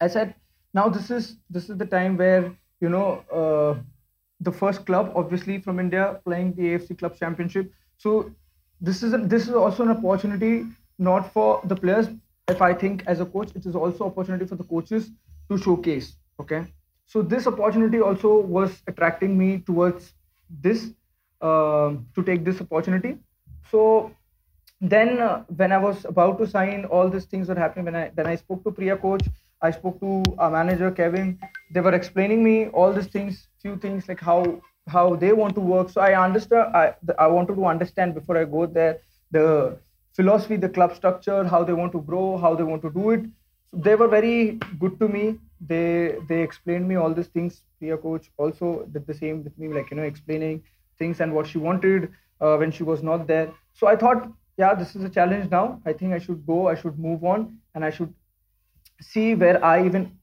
i 0.00 0.08
said 0.08 0.34
now 0.74 0.88
this 0.88 1.10
is 1.10 1.36
this 1.50 1.68
is 1.68 1.76
the 1.78 1.86
time 1.86 2.16
where 2.16 2.52
you 2.80 2.88
know 2.88 3.24
uh, 3.40 3.74
the 4.40 4.52
first 4.52 4.84
club 4.86 5.12
obviously 5.14 5.58
from 5.60 5.80
india 5.80 6.20
playing 6.24 6.54
the 6.54 6.74
afc 6.74 6.98
club 6.98 7.16
championship. 7.16 7.72
So 7.96 8.30
this 8.80 9.02
is 9.02 9.12
a, 9.12 9.18
this 9.18 9.48
is 9.48 9.54
also 9.54 9.82
an 9.82 9.90
opportunity 9.90 10.66
not 10.98 11.32
for 11.32 11.60
the 11.64 11.74
players 11.74 12.08
if 12.48 12.62
i 12.62 12.72
think 12.72 13.02
as 13.06 13.20
a 13.20 13.26
coach 13.26 13.50
it 13.56 13.66
is 13.66 13.74
also 13.74 14.06
opportunity 14.06 14.46
for 14.46 14.54
the 14.54 14.64
coaches 14.64 15.10
to 15.50 15.58
showcase 15.58 16.12
okay? 16.40 16.64
So 17.06 17.22
this 17.22 17.46
opportunity 17.46 18.00
also 18.00 18.38
was 18.40 18.82
attracting 18.86 19.36
me 19.36 19.58
towards 19.58 20.12
this 20.50 20.90
uh, 21.40 21.94
to 22.14 22.22
take 22.24 22.44
this 22.44 22.60
opportunity. 22.60 23.16
So 23.70 24.12
then 24.80 25.20
uh, 25.20 25.42
when 25.56 25.72
I 25.72 25.78
was 25.78 26.04
about 26.04 26.38
to 26.38 26.46
sign, 26.46 26.84
all 26.84 27.08
these 27.08 27.24
things 27.24 27.48
were 27.48 27.54
happening. 27.54 27.86
When 27.86 27.96
I 27.96 28.10
then 28.14 28.26
I 28.26 28.36
spoke 28.36 28.62
to 28.64 28.70
Priya 28.70 28.96
coach, 28.96 29.26
I 29.60 29.70
spoke 29.72 30.00
to 30.00 30.22
our 30.38 30.50
manager 30.50 30.90
Kevin. 30.90 31.38
They 31.72 31.80
were 31.80 31.94
explaining 31.94 32.44
me 32.44 32.68
all 32.68 32.92
these 32.92 33.08
things, 33.08 33.48
few 33.60 33.76
things 33.76 34.08
like 34.08 34.20
how 34.20 34.60
how 34.88 35.16
they 35.16 35.32
want 35.32 35.54
to 35.56 35.60
work. 35.60 35.90
So 35.90 36.00
I 36.00 36.12
understood. 36.24 36.66
I 36.82 36.94
I 37.18 37.26
wanted 37.26 37.56
to 37.56 37.66
understand 37.66 38.14
before 38.14 38.38
I 38.38 38.44
go 38.44 38.66
there 38.66 38.98
the 39.30 39.78
philosophy, 40.14 40.56
the 40.56 40.68
club 40.68 40.94
structure, 40.94 41.44
how 41.44 41.64
they 41.64 41.72
want 41.72 41.92
to 41.92 42.00
grow, 42.00 42.38
how 42.38 42.54
they 42.54 42.64
want 42.64 42.82
to 42.82 42.90
do 42.90 43.10
it. 43.10 43.24
So 43.70 43.76
they 43.78 43.94
were 43.96 44.08
very 44.08 44.58
good 44.78 44.98
to 45.00 45.08
me. 45.08 45.38
They 45.60 46.16
they 46.28 46.42
explained 46.42 46.88
me 46.88 46.96
all 46.96 47.12
these 47.12 47.28
things. 47.38 47.62
Priya 47.78 47.96
coach 47.96 48.30
also 48.36 48.86
did 48.92 49.06
the 49.06 49.14
same 49.14 49.42
with 49.44 49.58
me, 49.58 49.68
like 49.68 49.90
you 49.90 49.96
know, 49.96 50.04
explaining 50.14 50.62
things 50.98 51.20
and 51.20 51.34
what 51.34 51.46
she 51.46 51.58
wanted 51.58 52.10
uh, 52.40 52.56
when 52.56 52.70
she 52.70 52.84
was 52.84 53.02
not 53.02 53.26
there. 53.26 53.52
So 53.72 53.86
I 53.86 53.96
thought 53.96 54.30
yeah, 54.58 54.74
this 54.74 54.96
is 54.96 55.04
a 55.04 55.08
challenge 55.08 55.50
now. 55.50 55.80
I 55.86 55.92
think 55.92 56.12
I 56.12 56.18
should 56.18 56.46
go, 56.46 56.68
I 56.68 56.74
should 56.74 56.98
move 56.98 57.24
on, 57.24 57.58
and 57.74 57.84
I 57.84 57.90
should 57.90 58.12
see 59.00 59.34
where 59.34 59.64
I 59.64 59.84
even, 59.86 60.18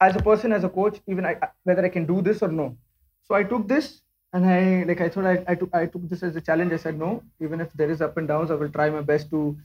as 0.00 0.16
a 0.16 0.22
person, 0.22 0.52
as 0.52 0.64
a 0.64 0.68
coach, 0.68 1.00
even 1.06 1.24
I, 1.24 1.36
whether 1.64 1.84
I 1.84 1.88
can 1.88 2.06
do 2.06 2.20
this 2.22 2.42
or 2.42 2.48
no. 2.48 2.76
So 3.24 3.34
I 3.34 3.42
took 3.44 3.68
this 3.68 4.02
and 4.32 4.46
I 4.46 4.84
like 4.84 5.00
I 5.00 5.08
thought 5.08 5.26
I, 5.26 5.44
I 5.46 5.54
took 5.54 5.74
I 5.74 5.86
took 5.86 6.08
this 6.08 6.22
as 6.22 6.36
a 6.36 6.40
challenge. 6.40 6.72
I 6.72 6.76
said 6.76 6.98
no, 6.98 7.22
even 7.40 7.60
if 7.60 7.72
there 7.72 7.90
is 7.90 8.00
up 8.00 8.16
and 8.16 8.28
downs, 8.28 8.50
I 8.50 8.54
will 8.54 8.68
try 8.70 8.90
my 8.90 9.00
best 9.00 9.30
to 9.30 9.56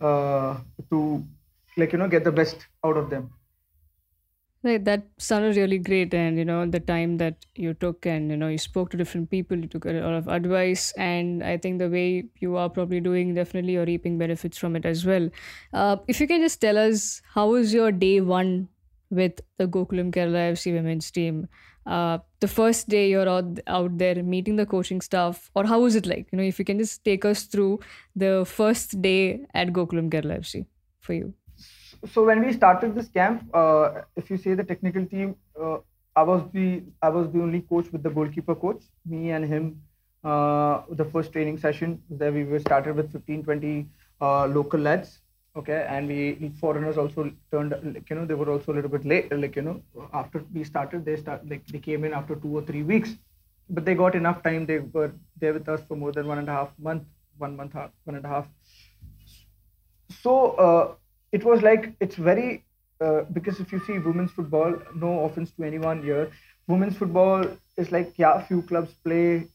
uh, 0.00 0.58
to 0.90 1.24
like 1.76 1.92
you 1.92 1.98
know 1.98 2.08
get 2.08 2.24
the 2.24 2.32
best 2.32 2.66
out 2.84 2.96
of 2.96 3.10
them. 3.10 3.30
Right, 4.62 4.84
that 4.84 5.04
sounded 5.16 5.56
really 5.56 5.78
great, 5.78 6.12
and 6.12 6.36
you 6.36 6.44
know 6.44 6.66
the 6.66 6.80
time 6.80 7.16
that 7.16 7.46
you 7.54 7.72
took, 7.72 8.04
and 8.04 8.30
you 8.30 8.36
know 8.36 8.48
you 8.48 8.58
spoke 8.58 8.90
to 8.90 8.98
different 8.98 9.30
people, 9.30 9.56
you 9.56 9.66
took 9.66 9.86
a 9.86 9.92
lot 9.92 10.12
of 10.12 10.28
advice, 10.28 10.92
and 10.98 11.42
I 11.42 11.56
think 11.56 11.78
the 11.78 11.88
way 11.88 12.24
you 12.40 12.56
are 12.56 12.68
probably 12.68 13.00
doing, 13.00 13.32
definitely 13.34 13.72
you're 13.72 13.86
reaping 13.86 14.18
benefits 14.18 14.58
from 14.58 14.76
it 14.76 14.84
as 14.84 15.06
well. 15.06 15.30
Uh, 15.72 15.96
if 16.08 16.20
you 16.20 16.26
can 16.26 16.42
just 16.42 16.60
tell 16.60 16.76
us 16.76 17.22
how 17.34 17.48
was 17.48 17.72
your 17.72 17.90
day 17.90 18.20
one 18.20 18.68
with 19.08 19.40
the 19.56 19.66
Gokulam 19.66 20.12
Kerala 20.12 20.52
FC 20.52 20.74
women's 20.74 21.10
team? 21.10 21.48
Uh, 21.86 22.18
the 22.40 22.48
first 22.48 22.86
day 22.90 23.08
you're 23.08 23.28
out, 23.30 23.60
out 23.66 23.96
there 23.96 24.22
meeting 24.22 24.56
the 24.56 24.66
coaching 24.66 25.00
staff, 25.00 25.50
or 25.54 25.64
how 25.64 25.80
was 25.80 25.94
it 25.96 26.04
like? 26.04 26.28
You 26.32 26.36
know, 26.36 26.44
if 26.44 26.58
you 26.58 26.66
can 26.66 26.76
just 26.78 27.02
take 27.02 27.24
us 27.24 27.44
through 27.44 27.80
the 28.14 28.44
first 28.46 29.00
day 29.00 29.46
at 29.54 29.68
Gokulam 29.68 30.10
Kerala 30.10 30.40
FC 30.40 30.66
for 30.98 31.14
you. 31.14 31.32
So 32.06 32.24
when 32.24 32.44
we 32.44 32.52
started 32.52 32.94
this 32.94 33.08
camp, 33.08 33.44
uh, 33.54 34.02
if 34.16 34.30
you 34.30 34.36
say 34.36 34.54
the 34.54 34.64
technical 34.64 35.04
team, 35.04 35.36
uh, 35.60 35.78
I 36.16 36.22
was 36.22 36.42
the 36.52 36.82
I 37.02 37.08
was 37.08 37.30
the 37.30 37.40
only 37.40 37.60
coach 37.60 37.90
with 37.92 38.02
the 38.02 38.10
goalkeeper 38.10 38.54
coach. 38.54 38.82
Me 39.06 39.30
and 39.30 39.44
him, 39.44 39.82
uh, 40.24 40.82
the 40.90 41.04
first 41.04 41.32
training 41.32 41.58
session 41.58 42.02
there 42.10 42.32
we 42.32 42.44
were 42.44 42.58
started 42.60 42.96
with 42.96 43.12
15, 43.12 43.44
20 43.44 43.86
uh, 44.20 44.46
local 44.46 44.80
lads. 44.80 45.20
Okay, 45.56 45.84
and 45.88 46.08
we 46.08 46.52
foreigners 46.60 46.96
also 46.96 47.30
turned 47.50 47.74
like 47.82 48.08
you 48.08 48.16
know 48.16 48.24
they 48.24 48.34
were 48.34 48.50
also 48.50 48.72
a 48.72 48.74
little 48.74 48.90
bit 48.90 49.04
late. 49.04 49.32
Like 49.36 49.56
you 49.56 49.62
know 49.62 49.82
after 50.12 50.44
we 50.54 50.64
started, 50.64 51.04
they 51.04 51.16
start 51.16 51.48
like 51.48 51.66
they 51.66 51.78
came 51.78 52.04
in 52.04 52.12
after 52.12 52.36
two 52.36 52.56
or 52.56 52.62
three 52.62 52.82
weeks, 52.82 53.16
but 53.68 53.84
they 53.84 53.94
got 53.94 54.14
enough 54.14 54.42
time. 54.42 54.66
They 54.66 54.78
were 54.78 55.12
there 55.40 55.52
with 55.52 55.68
us 55.68 55.80
for 55.88 55.96
more 55.96 56.12
than 56.12 56.26
one 56.26 56.38
and 56.38 56.48
a 56.48 56.52
half 56.52 56.70
month, 56.78 57.04
one 57.38 57.56
month, 57.56 57.72
half, 57.72 57.90
one 58.04 58.16
and 58.16 58.24
a 58.24 58.28
half. 58.28 58.46
So 60.22 60.50
uh, 60.52 60.94
it 61.32 61.44
was 61.44 61.62
like 61.62 61.94
it's 62.00 62.16
very 62.16 62.64
uh, 63.00 63.22
because 63.32 63.60
if 63.60 63.72
you 63.72 63.80
see 63.80 63.98
women's 63.98 64.30
football, 64.32 64.74
no 64.94 65.20
offense 65.24 65.50
to 65.52 65.64
anyone 65.64 66.02
here, 66.02 66.30
women's 66.68 66.96
football 66.96 67.44
is 67.76 67.90
like 67.92 68.12
yeah, 68.18 68.40
few 68.46 68.62
clubs 68.62 68.94
play, 69.04 69.46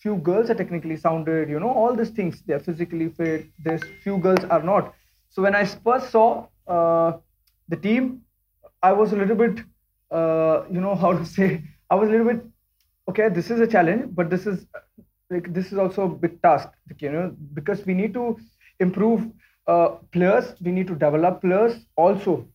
few 0.00 0.16
girls 0.16 0.50
are 0.50 0.54
technically 0.54 0.96
sounded, 0.96 1.48
you 1.48 1.60
know, 1.60 1.70
all 1.70 1.94
these 1.94 2.10
things. 2.10 2.42
They're 2.46 2.60
physically 2.60 3.08
fit. 3.10 3.46
There's 3.58 3.82
few 4.02 4.18
girls 4.18 4.44
are 4.44 4.62
not. 4.62 4.94
So 5.28 5.42
when 5.42 5.54
I 5.54 5.64
first 5.64 6.10
saw 6.10 6.46
uh, 6.66 7.12
the 7.68 7.76
team, 7.76 8.22
I 8.82 8.92
was 8.92 9.12
a 9.12 9.16
little 9.16 9.36
bit, 9.36 9.60
uh, 10.10 10.64
you 10.70 10.80
know, 10.80 10.94
how 11.04 11.12
to 11.16 11.24
say, 11.24 11.62
I 11.90 11.94
was 11.94 12.08
a 12.08 12.12
little 12.12 12.26
bit 12.26 12.44
okay. 13.08 13.28
This 13.28 13.50
is 13.50 13.60
a 13.60 13.66
challenge, 13.66 14.14
but 14.14 14.30
this 14.30 14.46
is 14.46 14.66
like 15.30 15.52
this 15.52 15.72
is 15.72 15.78
also 15.78 16.04
a 16.04 16.08
big 16.08 16.40
task, 16.42 16.68
you 16.98 17.12
know, 17.12 17.34
because 17.54 17.84
we 17.86 17.94
need 17.94 18.14
to 18.14 18.38
improve 18.80 19.26
uh, 19.72 19.88
players. 20.12 20.54
We 20.60 20.72
need 20.72 20.88
to 20.88 20.94
develop 20.94 21.40
players 21.42 21.76
also 21.96 22.46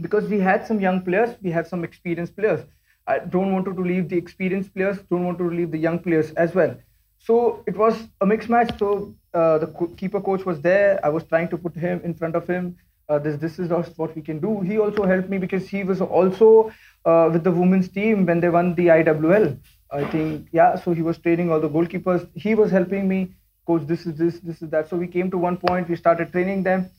because 0.00 0.28
we 0.28 0.40
had 0.40 0.66
some 0.66 0.80
young 0.80 1.02
players, 1.02 1.36
we 1.42 1.50
have 1.50 1.66
some 1.66 1.84
experienced 1.84 2.36
players. 2.36 2.60
I 3.06 3.18
don't 3.18 3.52
want 3.52 3.66
to 3.66 3.72
leave 3.72 4.08
the 4.08 4.16
experienced 4.16 4.74
players, 4.74 4.98
don't 5.10 5.24
want 5.24 5.38
to 5.38 5.48
leave 5.50 5.70
the 5.70 5.78
young 5.78 5.98
players 5.98 6.32
as 6.32 6.54
well. 6.54 6.74
So 7.18 7.62
it 7.66 7.76
was 7.76 8.08
a 8.20 8.26
mixed 8.26 8.48
match. 8.48 8.78
So 8.78 9.14
uh, 9.34 9.58
the 9.58 9.66
co- 9.68 9.92
keeper 9.96 10.20
coach 10.20 10.44
was 10.44 10.60
there. 10.60 11.00
I 11.04 11.08
was 11.08 11.24
trying 11.24 11.48
to 11.48 11.58
put 11.58 11.74
him 11.74 12.00
in 12.04 12.14
front 12.14 12.36
of 12.36 12.46
him. 12.46 12.76
Uh, 13.08 13.18
this 13.18 13.36
this 13.38 13.58
is 13.58 13.68
what 13.96 14.14
we 14.16 14.22
can 14.22 14.40
do. 14.40 14.60
He 14.60 14.78
also 14.78 15.04
helped 15.04 15.28
me 15.28 15.38
because 15.38 15.68
he 15.68 15.84
was 15.84 16.00
also 16.00 16.72
uh, 17.04 17.28
with 17.32 17.44
the 17.44 17.52
women's 17.52 17.88
team 17.88 18.24
when 18.26 18.40
they 18.40 18.48
won 18.48 18.74
the 18.74 18.86
IWL. 18.88 19.58
I 19.90 20.04
think 20.10 20.48
yeah. 20.52 20.76
So 20.76 20.92
he 20.92 21.02
was 21.02 21.18
training 21.18 21.50
all 21.52 21.60
the 21.60 21.68
goalkeepers. 21.68 22.26
He 22.34 22.54
was 22.54 22.70
helping 22.70 23.08
me 23.08 23.34
coach 23.66 23.86
this 23.86 24.06
is 24.06 24.16
this 24.16 24.40
this 24.40 24.62
is 24.62 24.70
that. 24.70 24.88
So 24.88 24.96
we 24.96 25.06
came 25.06 25.30
to 25.30 25.38
one 25.38 25.56
point 25.56 25.88
we 25.88 25.96
started 25.96 26.32
training 26.32 26.62
them. 26.64 26.90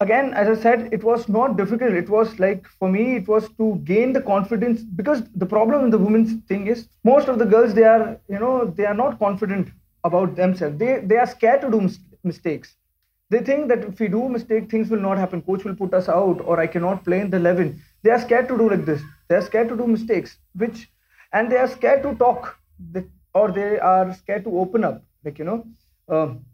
Again 0.00 0.34
as 0.34 0.48
i 0.48 0.60
said 0.62 0.92
it 0.92 1.02
was 1.04 1.28
not 1.28 1.56
difficult. 1.56 1.92
It 1.92 2.08
was 2.08 2.38
like 2.38 2.66
for 2.78 2.88
me 2.88 3.16
it 3.16 3.28
was 3.28 3.48
to 3.60 3.66
gain 3.84 4.12
the 4.12 4.20
confidence 4.22 4.82
because 4.82 5.22
the 5.34 5.46
problem 5.46 5.84
in 5.84 5.90
the 5.90 5.98
women's 5.98 6.34
thing 6.48 6.66
is 6.66 6.86
most 7.04 7.28
of 7.28 7.38
the 7.38 7.44
girls 7.54 7.74
they 7.74 7.84
are 7.84 8.18
you 8.28 8.38
know 8.38 8.64
they 8.66 8.86
are 8.86 8.98
not 9.02 9.18
confident 9.18 9.68
about 10.04 10.36
themselves. 10.36 10.78
They 10.78 11.00
they 11.12 11.16
are 11.16 11.26
scared 11.26 11.60
to 11.62 11.70
do 11.70 11.80
mis- 11.80 12.00
mistakes. 12.22 12.74
They 13.30 13.40
think 13.40 13.68
that 13.68 13.84
if 13.84 13.98
we 14.00 14.08
do 14.08 14.28
mistake 14.28 14.70
things 14.70 14.90
will 14.90 15.00
not 15.08 15.18
happen. 15.18 15.42
Coach 15.42 15.64
will 15.64 15.76
put 15.82 15.94
us 15.94 16.08
out 16.08 16.40
or 16.44 16.60
i 16.60 16.66
cannot 16.66 17.04
play 17.04 17.20
in 17.20 17.30
the 17.30 17.38
11 17.38 17.82
they 18.02 18.10
are 18.10 18.20
scared 18.26 18.48
to 18.48 18.58
do 18.58 18.68
like 18.70 18.84
this. 18.84 19.02
They 19.28 19.36
are 19.36 19.46
scared 19.50 19.68
to 19.70 19.76
do 19.76 19.86
mistakes 19.86 20.38
which 20.64 20.88
and 21.32 21.50
they 21.50 21.56
are 21.56 21.68
scared 21.78 22.02
to 22.02 22.14
talk 22.26 22.58
or 23.34 23.50
they 23.52 23.78
are 23.78 24.12
scared 24.14 24.44
to 24.44 24.58
open 24.58 24.84
up 24.84 25.02
like 25.24 25.38
you 25.38 25.44
know 25.44 25.64
um, 26.08 26.44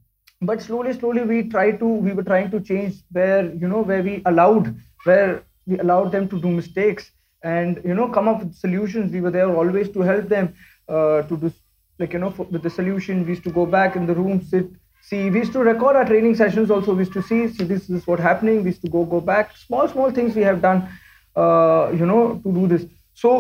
but 0.41 0.63
slowly 0.63 0.93
slowly 0.93 1.23
we 1.23 1.43
try 1.43 1.71
to 1.71 1.87
we 1.87 2.13
were 2.13 2.23
trying 2.23 2.51
to 2.51 2.61
change 2.61 2.95
where 3.13 3.45
you 3.53 3.69
know 3.69 3.83
where 3.83 4.03
we 4.03 4.23
allowed 4.27 4.75
where 5.05 5.43
we 5.67 5.79
allowed 5.79 6.11
them 6.13 6.29
to 6.29 6.41
do 6.41 6.51
mistakes 6.51 7.11
and 7.43 7.81
you 7.85 7.95
know 7.95 8.09
come 8.09 8.29
up 8.29 8.41
with 8.41 8.55
solutions. 8.55 9.13
We 9.13 9.21
were 9.21 9.31
there 9.31 9.55
always 9.55 9.89
to 9.91 10.01
help 10.01 10.29
them 10.29 10.55
uh, 10.89 11.23
to 11.23 11.37
do 11.37 11.53
like 11.99 12.13
you 12.13 12.19
know 12.19 12.31
for, 12.31 12.45
with 12.45 12.63
the 12.63 12.71
solution 12.71 13.25
we 13.25 13.31
used 13.31 13.45
to 13.45 13.51
go 13.51 13.67
back 13.67 13.97
in 13.97 14.07
the 14.07 14.15
room 14.15 14.41
sit 14.43 14.67
see 15.03 15.31
we 15.31 15.39
used 15.39 15.53
to 15.53 15.61
record 15.61 15.97
our 15.97 16.05
training 16.05 16.35
sessions 16.35 16.71
also. 16.71 16.93
We 16.93 17.01
used 17.01 17.13
to 17.15 17.23
see 17.23 17.49
see 17.49 17.65
this 17.65 17.91
is 17.91 18.07
what 18.07 18.21
happening. 18.21 18.63
We 18.63 18.71
used 18.71 18.83
to 18.83 18.91
go 18.91 19.05
go 19.05 19.21
back. 19.21 19.57
Small 19.57 19.89
small 19.89 20.11
things 20.11 20.35
we 20.35 20.43
have 20.43 20.63
done 20.63 20.89
uh, 21.37 21.91
you 21.95 22.07
know 22.07 22.41
to 22.45 22.53
do 22.53 22.67
this 22.67 22.87
so 23.23 23.31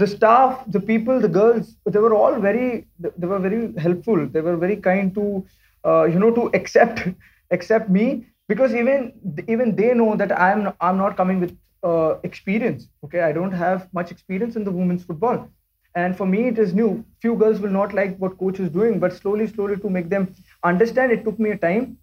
the 0.00 0.06
staff 0.06 0.64
the 0.76 0.80
people 0.90 1.20
the 1.24 1.32
girls 1.38 1.74
they 1.92 2.00
were 2.04 2.14
all 2.14 2.38
very 2.40 2.86
they 2.98 3.26
were 3.26 3.38
very 3.38 3.72
helpful. 3.78 4.26
They 4.26 4.40
were 4.40 4.56
very 4.56 4.76
kind 4.76 5.14
to 5.14 5.44
uh, 5.84 6.04
you 6.04 6.18
know 6.18 6.32
to 6.34 6.50
accept 6.54 7.08
accept 7.50 7.88
me. 7.90 8.26
Because 8.48 8.74
even 8.74 9.12
even 9.46 9.76
they 9.76 9.92
know 9.94 10.16
that 10.20 10.32
i'm 10.40 10.72
i'm 10.80 10.96
not 10.96 11.16
coming 11.16 11.40
with 11.40 11.56
uh, 11.84 12.14
experience 12.28 12.88
okay? 13.04 13.20
I 13.20 13.32
don't 13.32 13.52
have 13.52 13.88
much 13.92 14.10
experience 14.10 14.56
in 14.56 14.64
the 14.64 14.70
women's 14.72 15.04
football. 15.04 15.48
And 15.94 16.16
for 16.16 16.26
me 16.26 16.48
it 16.48 16.58
is 16.58 16.74
new. 16.74 17.04
Few 17.20 17.34
girls 17.36 17.60
will 17.60 17.70
not 17.80 17.94
like 17.94 18.16
what 18.18 18.38
coach 18.38 18.58
is 18.60 18.70
doing 18.70 18.98
but 18.98 19.12
slowly 19.12 19.46
slowly 19.46 19.76
to 19.76 19.90
make 19.90 20.08
them 20.08 20.34
understand 20.64 21.12
it 21.12 21.24
took 21.24 21.38
me 21.38 21.50
a 21.50 21.58
time. 21.58 21.98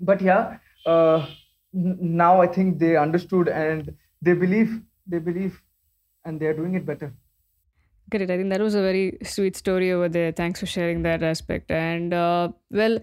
But 0.00 0.20
yeah 0.20 0.58
uh, 0.86 1.26
now 1.72 2.40
i 2.40 2.46
think 2.46 2.78
they 2.78 2.96
understood 2.96 3.48
and 3.48 3.94
they 4.22 4.32
believe 4.32 4.80
they 5.06 5.18
believe 5.18 5.60
and 6.28 6.40
they're 6.40 6.54
doing 6.54 6.74
it 6.74 6.86
better. 6.86 7.12
Great. 8.10 8.30
I 8.30 8.36
think 8.36 8.50
that 8.50 8.60
was 8.60 8.74
a 8.74 8.82
very 8.82 9.18
sweet 9.22 9.56
story 9.56 9.92
over 9.92 10.08
there. 10.08 10.32
Thanks 10.32 10.60
for 10.60 10.66
sharing 10.66 11.02
that 11.02 11.22
aspect. 11.22 11.70
And 11.70 12.14
uh, 12.14 12.50
well, 12.70 12.98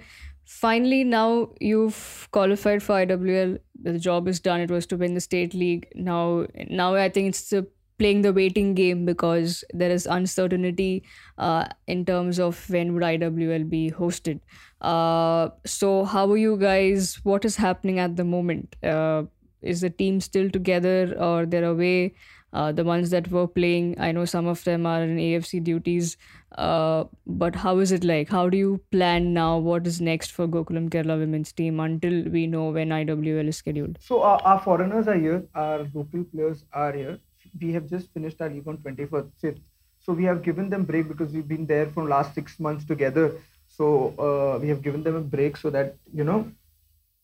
finally, 0.46 1.04
now 1.04 1.50
you've 1.60 2.28
qualified 2.32 2.82
for 2.82 2.96
IWL. 2.96 3.60
The 3.84 4.00
job 4.00 4.28
is 4.28 4.40
done. 4.40 4.62
It 4.62 4.72
was 4.72 4.88
to 4.88 4.98
win 4.98 5.14
the 5.14 5.22
state 5.22 5.54
league. 5.54 5.88
Now, 5.94 6.48
now 6.70 6.96
I 6.96 7.10
think 7.10 7.30
it's 7.30 7.50
the 7.50 7.68
playing 7.98 8.24
the 8.24 8.34
waiting 8.34 8.74
game 8.74 9.06
because 9.06 9.64
there 9.74 9.92
is 9.92 10.06
uncertainty 10.06 11.04
uh, 11.38 11.66
in 11.88 12.04
terms 12.04 12.40
of 12.40 12.70
when 12.70 12.94
would 12.94 13.04
IWL 13.04 13.70
be 13.70 13.92
hosted. 13.92 14.42
Uh, 14.82 15.50
so 15.66 16.04
how 16.04 16.30
are 16.32 16.38
you 16.38 16.58
guys? 16.58 17.16
What 17.24 17.46
is 17.46 17.56
happening 17.56 18.00
at 18.00 18.16
the 18.16 18.24
moment? 18.24 18.76
Uh, 18.84 19.24
is 19.62 19.82
the 19.82 19.90
team 19.90 20.20
still 20.20 20.50
together 20.50 21.16
or 21.20 21.46
they're 21.46 21.64
away? 21.66 22.16
Uh, 22.56 22.72
the 22.72 22.86
ones 22.86 23.10
that 23.10 23.30
were 23.30 23.48
playing, 23.48 23.96
I 24.00 24.14
know 24.14 24.24
some 24.24 24.48
of 24.48 24.64
them 24.64 24.86
are 24.86 25.04
in 25.04 25.18
AFC 25.18 25.62
duties. 25.62 26.16
Uh, 26.58 27.04
but 27.28 27.54
how 27.54 27.80
is 27.80 27.92
it 27.92 28.06
like? 28.06 28.30
How 28.30 28.48
do 28.48 28.58
you 28.58 28.80
plan 28.92 29.34
now? 29.34 29.58
What 29.58 29.86
is 29.86 30.00
next 30.00 30.32
for 30.32 30.48
Gokulam 30.48 30.90
Kerala 30.90 31.20
women's 31.20 31.52
team 31.52 31.82
until 31.82 32.24
we 32.36 32.48
know 32.48 32.70
when 32.70 32.90
IWL 32.90 33.50
is 33.50 33.58
scheduled? 33.58 33.98
So 34.00 34.22
our, 34.22 34.40
our 34.44 34.60
foreigners 34.62 35.10
are 35.10 35.18
here. 35.18 35.44
Our 35.54 35.80
local 35.94 36.24
players 36.24 36.64
are 36.72 36.94
here. 36.94 37.20
We 37.60 37.74
have 37.74 37.90
just 37.90 38.14
finished 38.14 38.40
our 38.40 38.50
league 38.50 38.70
on 38.70 38.78
25th. 38.78 39.60
So 40.00 40.14
we 40.14 40.24
have 40.24 40.42
given 40.42 40.70
them 40.70 40.86
break 40.86 41.10
because 41.10 41.34
we've 41.34 41.48
been 41.50 41.66
there 41.66 41.88
for 41.88 42.08
last 42.08 42.34
six 42.36 42.58
months 42.58 42.86
together. 42.86 43.34
So 43.68 44.14
uh, 44.18 44.60
we 44.62 44.70
have 44.70 44.82
given 44.82 45.04
them 45.04 45.18
a 45.18 45.22
break 45.36 45.58
so 45.58 45.70
that 45.72 45.98
you 46.14 46.24
know 46.24 46.50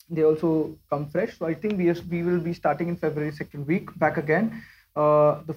they 0.10 0.26
also 0.26 0.76
come 0.90 1.08
fresh. 1.08 1.38
So 1.38 1.46
I 1.46 1.54
think 1.54 1.78
we 1.78 1.90
we 2.10 2.22
will 2.22 2.42
be 2.42 2.54
starting 2.54 2.90
in 2.90 2.98
February 2.98 3.32
second 3.32 3.66
week 3.66 3.98
back 3.98 4.18
again 4.18 4.62
uh, 4.96 5.42
the 5.48 5.56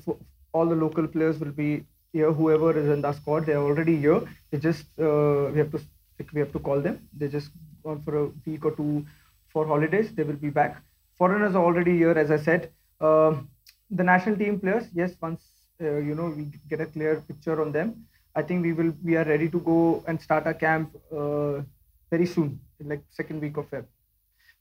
all 0.52 0.66
the 0.66 0.76
local 0.76 1.06
players 1.06 1.38
will 1.38 1.52
be 1.52 1.84
here. 2.12 2.32
Whoever 2.32 2.78
is 2.78 2.88
in 2.88 3.02
the 3.02 3.12
squad, 3.12 3.46
they 3.46 3.54
are 3.54 3.62
already 3.62 3.96
here. 3.96 4.22
They 4.50 4.58
just 4.58 4.84
uh, 4.98 5.50
we 5.52 5.58
have 5.58 5.72
to 5.72 5.80
we 6.32 6.40
have 6.40 6.52
to 6.52 6.58
call 6.58 6.80
them. 6.80 7.08
They 7.16 7.28
just 7.28 7.50
gone 7.82 8.02
for 8.04 8.16
a 8.24 8.26
week 8.46 8.64
or 8.64 8.72
two 8.72 9.04
for 9.48 9.66
holidays. 9.66 10.12
They 10.14 10.22
will 10.22 10.40
be 10.46 10.50
back. 10.50 10.82
Foreigners 11.18 11.54
are 11.54 11.64
already 11.64 11.96
here, 11.96 12.12
as 12.12 12.30
I 12.30 12.36
said. 12.36 12.70
Uh, 13.00 13.34
the 13.90 14.04
national 14.04 14.36
team 14.36 14.58
players, 14.60 14.86
yes, 14.92 15.12
once 15.20 15.42
uh, 15.80 15.96
you 15.96 16.14
know 16.14 16.32
we 16.36 16.50
get 16.68 16.80
a 16.80 16.86
clear 16.86 17.22
picture 17.28 17.60
on 17.60 17.72
them, 17.72 18.06
I 18.34 18.42
think 18.42 18.62
we 18.62 18.72
will 18.72 18.92
we 19.02 19.16
are 19.16 19.24
ready 19.24 19.48
to 19.48 19.60
go 19.60 20.04
and 20.06 20.20
start 20.20 20.46
our 20.46 20.54
camp 20.54 20.96
uh, 21.12 21.62
very 22.10 22.26
soon, 22.26 22.60
like 22.84 23.02
second 23.10 23.40
week 23.40 23.56
of 23.56 23.70
Feb 23.70 23.84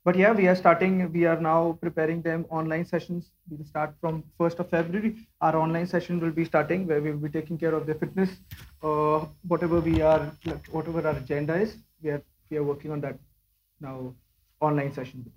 but 0.05 0.15
yeah 0.15 0.31
we 0.31 0.47
are 0.47 0.55
starting 0.55 1.11
we 1.11 1.25
are 1.25 1.39
now 1.39 1.77
preparing 1.81 2.21
them 2.21 2.45
online 2.49 2.85
sessions. 2.85 3.31
We 3.49 3.57
will 3.57 3.65
start 3.65 3.95
from 4.01 4.23
1st 4.39 4.59
of 4.59 4.69
february. 4.69 5.15
Our 5.41 5.55
online 5.57 5.87
session 5.87 6.19
will 6.19 6.31
be 6.31 6.45
starting 6.45 6.87
where 6.87 7.01
we 7.01 7.11
will 7.11 7.23
be 7.29 7.29
taking 7.29 7.57
care 7.57 7.73
of 7.73 7.85
their 7.85 7.95
fitness 7.95 8.29
uh, 8.83 9.25
whatever 9.47 9.79
we 9.79 10.01
are 10.01 10.31
whatever 10.71 11.07
our 11.07 11.17
agenda 11.17 11.55
is 11.55 11.77
we 12.01 12.09
are 12.09 12.23
we 12.49 12.57
are 12.57 12.63
working 12.63 12.91
on 12.91 13.01
that 13.01 13.17
now 13.79 14.13
online 14.61 14.91
session. 14.93 15.31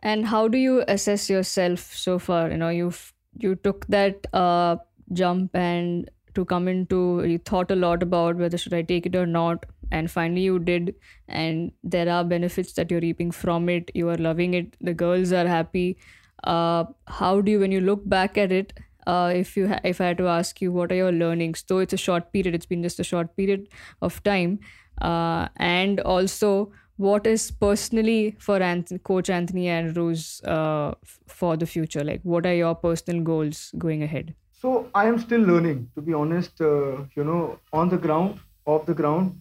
And 0.00 0.26
how 0.26 0.48
do 0.48 0.58
you 0.58 0.84
assess 0.86 1.28
yourself 1.30 1.80
so 1.80 2.18
far? 2.18 2.50
You 2.50 2.56
know 2.56 2.68
you've 2.68 3.12
you 3.38 3.54
took 3.54 3.86
that 3.86 4.26
uh, 4.32 4.76
jump 5.12 5.54
and 5.54 6.10
to 6.36 6.44
come 6.44 6.68
into 6.68 7.24
you 7.26 7.38
thought 7.38 7.70
a 7.70 7.76
lot 7.76 8.02
about 8.02 8.36
whether 8.36 8.58
should 8.58 8.74
I 8.74 8.82
take 8.82 9.06
it 9.06 9.16
or 9.16 9.26
not. 9.26 9.66
And 9.92 10.10
finally 10.10 10.42
you 10.42 10.58
did. 10.58 10.94
And 11.28 11.72
there 11.84 12.08
are 12.08 12.24
benefits 12.24 12.72
that 12.74 12.90
you're 12.90 13.00
reaping 13.00 13.30
from 13.30 13.68
it. 13.68 13.90
You 13.94 14.08
are 14.10 14.16
loving 14.18 14.54
it. 14.54 14.76
The 14.80 14.94
girls 14.94 15.32
are 15.32 15.46
happy. 15.46 15.98
Uh, 16.44 16.84
how 17.08 17.40
do 17.40 17.50
you 17.52 17.60
when 17.60 17.72
you 17.72 17.80
look 17.80 18.08
back 18.08 18.36
at 18.38 18.52
it 18.52 18.72
uh, 19.06 19.32
if 19.34 19.56
you 19.56 19.68
ha- 19.68 19.80
if 19.84 20.00
I 20.00 20.06
had 20.06 20.18
to 20.18 20.26
ask 20.28 20.60
you 20.60 20.72
what 20.72 20.92
are 20.92 20.96
your 20.96 21.12
learnings? 21.12 21.64
Though 21.68 21.78
it's 21.78 21.92
a 21.94 21.96
short 21.96 22.32
period 22.32 22.54
it's 22.54 22.66
been 22.66 22.82
just 22.82 23.00
a 23.00 23.04
short 23.04 23.36
period 23.36 23.68
of 24.02 24.22
time 24.22 24.60
uh, 25.00 25.48
and 25.56 26.00
also 26.00 26.72
what 26.96 27.26
is 27.26 27.50
personally 27.50 28.36
for 28.38 28.62
Anthony, 28.62 28.98
coach 29.00 29.28
Anthony 29.28 29.68
Andrews 29.68 30.40
uh, 30.44 30.92
f- 31.02 31.18
for 31.26 31.56
the 31.56 31.66
future? 31.66 32.04
Like 32.04 32.20
what 32.22 32.46
are 32.46 32.54
your 32.54 32.74
personal 32.74 33.22
goals 33.22 33.72
going 33.78 34.02
ahead 34.02 34.34
so 34.60 34.88
I 34.94 35.06
am 35.06 35.18
still 35.18 35.40
learning 35.40 35.90
to 35.94 36.00
be 36.02 36.12
honest 36.14 36.60
uh, 36.60 37.04
you 37.16 37.24
know 37.24 37.58
on 37.72 37.88
the 37.88 37.98
ground 38.06 38.40
off 38.64 38.86
the 38.86 38.94
ground 38.94 39.40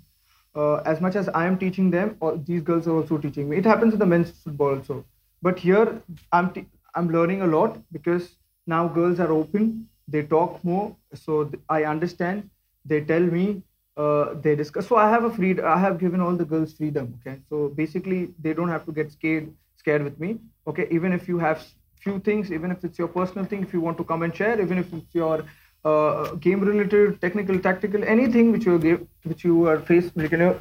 uh, 0.56 0.76
as 0.92 1.02
much 1.02 1.16
as 1.16 1.28
I 1.30 1.46
am 1.46 1.58
teaching 1.60 1.92
them, 1.92 2.16
or 2.22 2.38
these 2.38 2.62
girls 2.62 2.88
are 2.88 2.96
also 2.96 3.18
teaching 3.18 3.50
me. 3.50 3.58
It 3.58 3.66
happens 3.66 3.94
in 3.94 4.00
the 4.00 4.06
men's 4.06 4.32
football 4.32 4.76
also, 4.76 5.06
but 5.42 5.60
here 5.60 6.02
I'm 6.32 6.52
t- 6.54 6.66
I'm 6.96 7.10
learning 7.12 7.42
a 7.42 7.48
lot 7.48 7.78
because 7.92 8.38
now 8.66 8.88
girls 8.88 9.20
are 9.20 9.32
open. 9.32 9.90
They 10.08 10.24
talk 10.24 10.64
more, 10.64 10.96
so 11.14 11.44
th- 11.46 11.62
I 11.70 11.84
understand. 11.84 12.50
They 12.86 13.02
tell 13.02 13.22
me. 13.22 13.64
Uh, 13.98 14.34
they 14.42 14.56
discuss. 14.56 14.88
So 14.88 14.98
I 14.98 15.10
have 15.10 15.24
a 15.26 15.30
free. 15.30 15.60
I 15.62 15.78
have 15.80 16.00
given 16.00 16.22
all 16.22 16.36
the 16.36 16.46
girls 16.46 16.74
freedom. 16.74 17.20
Okay. 17.20 17.40
So 17.50 17.70
basically, 17.70 18.34
they 18.42 18.54
don't 18.54 18.70
have 18.70 18.86
to 18.86 18.92
get 18.92 19.12
scared 19.12 19.54
scared 19.78 20.04
with 20.04 20.20
me. 20.20 20.40
Okay. 20.68 20.88
Even 20.92 21.14
if 21.14 21.28
you 21.28 21.38
have 21.40 21.66
few 22.06 22.20
things, 22.30 22.52
even 22.58 22.72
if 22.76 22.84
it's 22.88 23.00
your 23.04 23.12
personal 23.20 23.46
thing, 23.52 23.62
if 23.68 23.74
you 23.74 23.82
want 23.88 23.98
to 24.02 24.06
come 24.12 24.24
and 24.28 24.36
share, 24.42 24.56
even 24.66 24.78
if 24.84 24.94
it's 24.98 25.16
your 25.22 25.38
uh, 25.84 26.36
game 26.46 26.62
related, 26.70 27.20
technical, 27.22 27.60
tactical, 27.68 28.04
anything 28.16 28.52
which 28.52 28.66
you 28.66 28.78
give, 28.88 29.06
which 29.24 29.44
you 29.44 29.68
are 29.68 29.80
faced, 29.92 30.16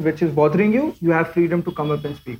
which 0.08 0.22
is 0.26 0.32
bothering 0.42 0.72
you, 0.78 0.94
you 1.00 1.10
have 1.18 1.32
freedom 1.38 1.62
to 1.62 1.72
come 1.80 1.90
up 1.96 2.04
and 2.04 2.16
speak. 2.16 2.38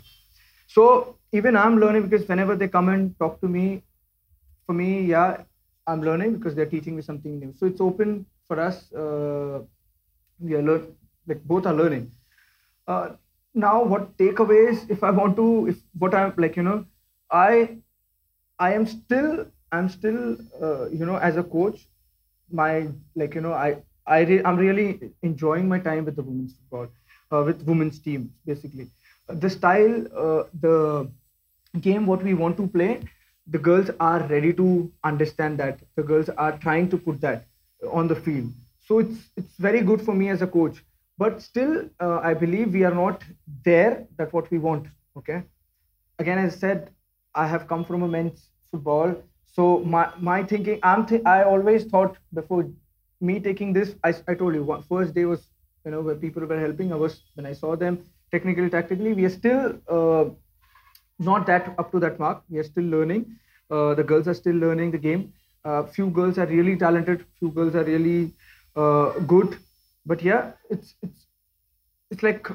So 0.77 1.17
even 1.33 1.57
I'm 1.57 1.79
learning 1.81 2.09
because 2.09 2.29
whenever 2.29 2.57
they 2.57 2.69
come 2.77 2.89
and 2.89 3.19
talk 3.19 3.41
to 3.43 3.49
me, 3.57 3.83
for 4.67 4.73
me, 4.73 4.91
yeah, 5.15 5.43
I'm 5.87 6.03
learning 6.03 6.37
because 6.37 6.55
they're 6.55 6.73
teaching 6.75 6.97
me 6.97 7.03
something 7.03 7.39
new. 7.39 7.53
So 7.59 7.67
it's 7.67 7.81
open 7.81 8.27
for 8.49 8.59
us. 8.61 8.93
Uh, 8.93 9.61
we 10.41 10.55
are 10.55 10.63
learn 10.63 10.95
like 11.27 11.43
both 11.45 11.67
are 11.67 11.75
learning. 11.75 12.11
Uh, 12.87 13.11
now, 13.55 13.83
what 13.83 14.17
takeaways? 14.19 14.91
If 14.91 15.05
I 15.05 15.11
want 15.11 15.37
to, 15.37 15.69
if 15.69 15.77
what 15.99 16.15
I'm 16.15 16.33
like, 16.37 16.57
you 16.57 16.63
know, 16.63 16.85
I, 17.31 17.79
I 18.59 18.75
am 18.75 18.87
still, 18.87 19.47
I'm 19.73 19.89
still, 19.89 20.37
uh, 20.63 20.89
you 20.89 21.05
know, 21.07 21.17
as 21.17 21.37
a 21.37 21.43
coach, 21.43 21.89
my 22.51 22.89
like 23.17 23.35
you 23.35 23.41
know 23.41 23.53
I 23.53 23.83
I 24.07 24.21
re- 24.21 24.43
I'm 24.45 24.57
really 24.57 25.13
enjoying 25.23 25.69
my 25.69 25.79
time 25.79 26.05
with 26.05 26.17
the 26.17 26.23
women's 26.23 26.55
football, 26.55 26.89
uh, 27.33 27.43
with 27.45 27.63
women's 27.67 27.99
team 28.01 28.33
basically. 28.47 28.89
The 29.29 29.51
style, 29.51 29.97
uh, 30.17 30.45
the 30.61 31.11
game, 31.81 32.07
what 32.07 32.23
we 32.23 32.35
want 32.35 32.57
to 32.59 32.67
play, 32.69 33.01
the 33.47 33.59
girls 33.59 33.91
are 34.01 34.21
ready 34.29 34.53
to 34.55 34.91
understand 35.05 35.59
that. 35.59 35.81
The 35.97 36.03
girls 36.03 36.29
are 36.31 36.57
trying 36.59 36.89
to 36.91 36.99
put 36.99 37.21
that 37.23 37.47
on 37.93 38.09
the 38.09 38.17
field. 38.17 38.51
So 38.81 38.99
it's 39.01 39.31
it's 39.37 39.57
very 39.57 39.81
good 39.83 40.03
for 40.03 40.15
me 40.15 40.29
as 40.31 40.43
a 40.43 40.47
coach. 40.47 40.85
But 41.19 41.43
still, 41.43 41.89
uh, 42.01 42.21
I 42.23 42.35
believe 42.35 42.73
we 42.73 42.85
are 42.85 42.95
not 42.95 43.25
there. 43.65 44.07
That 44.19 44.33
what 44.33 44.51
we 44.51 44.59
want. 44.59 44.87
Okay. 45.17 45.43
Again, 46.19 46.39
as 46.39 46.55
I 46.55 46.59
said, 46.59 46.94
I 47.35 47.47
have 47.47 47.67
come 47.69 47.85
from 47.85 48.03
a 48.03 48.09
men's 48.09 48.51
football. 48.71 49.15
So 49.47 49.79
my 49.95 50.05
my 50.29 50.43
thinking 50.53 50.79
i'm 50.83 51.07
th- 51.07 51.23
i 51.33 51.43
always 51.43 51.85
thought 51.93 52.17
before 52.39 52.63
me 53.21 53.39
taking 53.41 53.73
this 53.73 53.95
i, 54.05 54.13
I 54.29 54.35
told 54.35 54.55
you 54.55 54.65
one, 54.65 54.83
first 54.83 55.15
day 55.15 55.25
was 55.25 55.49
you 55.85 55.91
know 55.93 56.01
where 56.03 56.17
people 56.17 56.45
were 56.47 56.59
helping. 56.61 56.93
I 56.93 56.97
was 56.97 57.23
when 57.35 57.47
i 57.47 57.53
saw 57.53 57.77
them 57.77 57.99
technically 58.33 58.71
tactically 58.71 59.13
we 59.15 59.25
are 59.25 59.35
still 59.41 59.75
uh, 59.89 60.25
not 61.19 61.47
that 61.47 61.75
up 61.79 61.91
to 61.93 62.01
that 62.01 62.19
mark. 62.19 62.43
We 62.49 62.59
are 62.59 62.65
still 62.65 62.85
learning. 62.85 63.27
Uh, 63.71 63.95
the 63.95 64.05
girls 64.05 64.29
are 64.29 64.35
still 64.35 64.55
learning 64.57 64.91
the 64.91 64.99
game. 64.99 65.33
Uh, 65.65 65.85
few 65.85 66.11
girls 66.11 66.39
are 66.39 66.47
really 66.47 66.77
talented. 66.77 67.25
Few 67.39 67.51
girls 67.51 67.75
are 67.75 67.85
really 67.85 68.33
uh, 68.77 69.11
good. 69.35 69.59
But 70.07 70.23
yeah 70.23 70.53
it's 70.71 70.95
it's 71.03 71.27
it's 72.11 72.23
like 72.23 72.49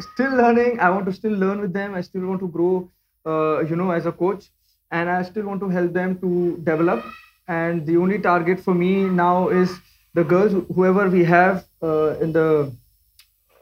still 0.00 0.32
learning. 0.36 0.80
I 0.80 0.90
want 0.90 1.06
to 1.06 1.12
still 1.12 1.32
learn 1.32 1.60
with 1.60 1.72
them. 1.72 1.94
I 1.94 2.00
still 2.02 2.26
want 2.26 2.40
to 2.40 2.48
grow 2.48 2.90
uh, 3.26 3.60
you 3.60 3.76
know 3.76 3.90
as 3.90 4.06
a 4.06 4.12
coach 4.12 4.46
and 4.90 5.10
I 5.10 5.22
still 5.22 5.46
want 5.46 5.60
to 5.60 5.68
help 5.68 5.92
them 5.92 6.18
to 6.20 6.58
develop. 6.62 7.04
And 7.48 7.86
the 7.86 7.96
only 7.96 8.18
target 8.18 8.60
for 8.60 8.74
me 8.74 9.04
now 9.04 9.48
is 9.48 9.78
the 10.14 10.24
girls, 10.24 10.52
whoever 10.74 11.08
we 11.08 11.24
have 11.24 11.64
uh, 11.82 12.16
in 12.20 12.32
the 12.32 12.72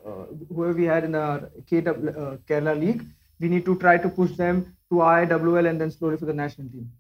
uh, 0.07 0.27
whoever 0.55 0.75
we 0.75 0.85
had 0.85 1.05
in 1.05 1.13
the 1.13 1.51
KW, 1.71 2.17
uh, 2.17 2.37
Kerala 2.47 2.79
League, 2.79 3.05
we 3.41 3.49
need 3.49 3.65
to 3.65 3.77
try 3.79 3.97
to 3.97 4.09
push 4.09 4.33
them 4.33 4.77
to 4.91 4.97
IWL 4.97 5.69
and 5.69 5.81
then 5.81 5.91
slowly 5.91 6.19
for 6.19 6.27
the 6.27 6.35
national 6.35 6.69
team. 6.69 6.91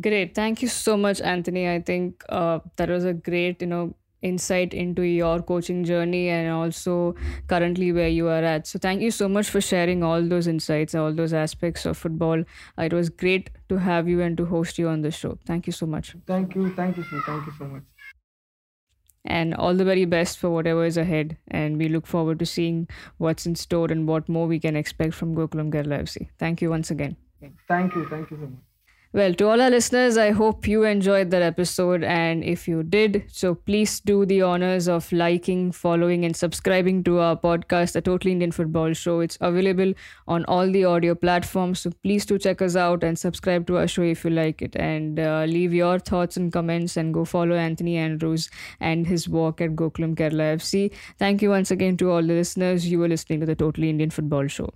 Great. 0.00 0.34
Thank 0.34 0.62
you 0.62 0.68
so 0.68 0.96
much, 0.96 1.20
Anthony. 1.20 1.68
I 1.68 1.80
think 1.80 2.24
uh, 2.28 2.58
that 2.76 2.88
was 2.90 3.04
a 3.04 3.14
great, 3.14 3.62
you 3.62 3.68
know, 3.68 3.94
insight 4.22 4.74
into 4.74 5.02
your 5.02 5.42
coaching 5.42 5.84
journey 5.84 6.28
and 6.28 6.50
also 6.50 7.14
currently 7.48 7.92
where 7.92 8.08
you 8.08 8.28
are 8.28 8.42
at. 8.44 8.66
So, 8.66 8.78
thank 8.78 9.02
you 9.02 9.10
so 9.10 9.28
much 9.28 9.48
for 9.50 9.60
sharing 9.60 10.02
all 10.02 10.22
those 10.22 10.46
insights, 10.46 10.94
all 10.94 11.12
those 11.12 11.32
aspects 11.32 11.86
of 11.86 11.96
football. 11.96 12.40
Uh, 12.78 12.82
it 12.82 12.92
was 12.92 13.08
great 13.08 13.50
to 13.68 13.76
have 13.78 14.08
you 14.08 14.20
and 14.22 14.36
to 14.38 14.46
host 14.46 14.78
you 14.78 14.88
on 14.88 15.02
the 15.02 15.10
show. 15.10 15.38
Thank 15.46 15.66
you 15.66 15.72
so 15.72 15.86
much. 15.86 16.14
Thank 16.26 16.54
you. 16.54 16.74
Thank 16.74 16.96
you, 16.96 17.04
Sue. 17.04 17.22
Thank 17.26 17.46
you 17.46 17.52
so 17.58 17.64
much. 17.64 17.82
And 19.24 19.54
all 19.54 19.74
the 19.74 19.84
very 19.84 20.04
best 20.04 20.38
for 20.38 20.50
whatever 20.50 20.84
is 20.84 20.96
ahead. 20.96 21.36
And 21.48 21.78
we 21.78 21.88
look 21.88 22.06
forward 22.06 22.38
to 22.38 22.46
seeing 22.46 22.88
what's 23.18 23.44
in 23.44 23.56
store 23.56 23.90
and 23.90 24.06
what 24.06 24.28
more 24.28 24.46
we 24.46 24.60
can 24.60 24.76
expect 24.76 25.14
from 25.14 25.34
Gokulam 25.34 25.72
Kerala 25.72 26.00
FC. 26.02 26.28
Thank 26.38 26.62
you 26.62 26.70
once 26.70 26.90
again. 26.92 27.16
Thank 27.68 27.94
you. 27.94 28.06
Thank 28.08 28.30
you 28.30 28.36
so 28.36 28.46
much. 28.46 28.65
Well, 29.16 29.32
to 29.36 29.48
all 29.48 29.62
our 29.62 29.70
listeners, 29.70 30.18
I 30.18 30.30
hope 30.30 30.68
you 30.68 30.84
enjoyed 30.84 31.30
that 31.30 31.40
episode. 31.40 32.04
And 32.04 32.44
if 32.44 32.68
you 32.68 32.82
did, 32.82 33.24
so 33.28 33.54
please 33.54 33.98
do 33.98 34.26
the 34.26 34.42
honors 34.42 34.88
of 34.88 35.10
liking, 35.10 35.72
following, 35.72 36.26
and 36.26 36.36
subscribing 36.36 37.02
to 37.04 37.20
our 37.20 37.34
podcast, 37.34 37.92
The 37.92 38.02
Totally 38.02 38.32
Indian 38.32 38.52
Football 38.52 38.92
Show. 38.92 39.20
It's 39.20 39.38
available 39.40 39.94
on 40.28 40.44
all 40.44 40.70
the 40.70 40.84
audio 40.84 41.14
platforms. 41.14 41.80
So 41.80 41.92
please 42.02 42.26
do 42.26 42.38
check 42.38 42.60
us 42.60 42.76
out 42.76 43.02
and 43.02 43.18
subscribe 43.18 43.66
to 43.68 43.78
our 43.78 43.88
show 43.88 44.02
if 44.02 44.22
you 44.22 44.32
like 44.32 44.60
it. 44.60 44.76
And 44.76 45.18
uh, 45.18 45.46
leave 45.48 45.72
your 45.72 45.98
thoughts 45.98 46.36
and 46.36 46.52
comments 46.52 46.98
and 46.98 47.14
go 47.14 47.24
follow 47.24 47.56
Anthony 47.56 47.96
Andrews 47.96 48.50
and 48.80 49.06
his 49.06 49.30
work 49.30 49.62
at 49.62 49.70
Gokulam 49.70 50.14
Kerala 50.14 50.56
FC. 50.56 50.92
Thank 51.18 51.40
you 51.40 51.48
once 51.48 51.70
again 51.70 51.96
to 51.96 52.10
all 52.10 52.20
the 52.20 52.34
listeners. 52.34 52.86
You 52.86 52.98
were 52.98 53.08
listening 53.08 53.40
to 53.40 53.46
The 53.46 53.56
Totally 53.56 53.88
Indian 53.88 54.10
Football 54.10 54.48
Show. 54.48 54.74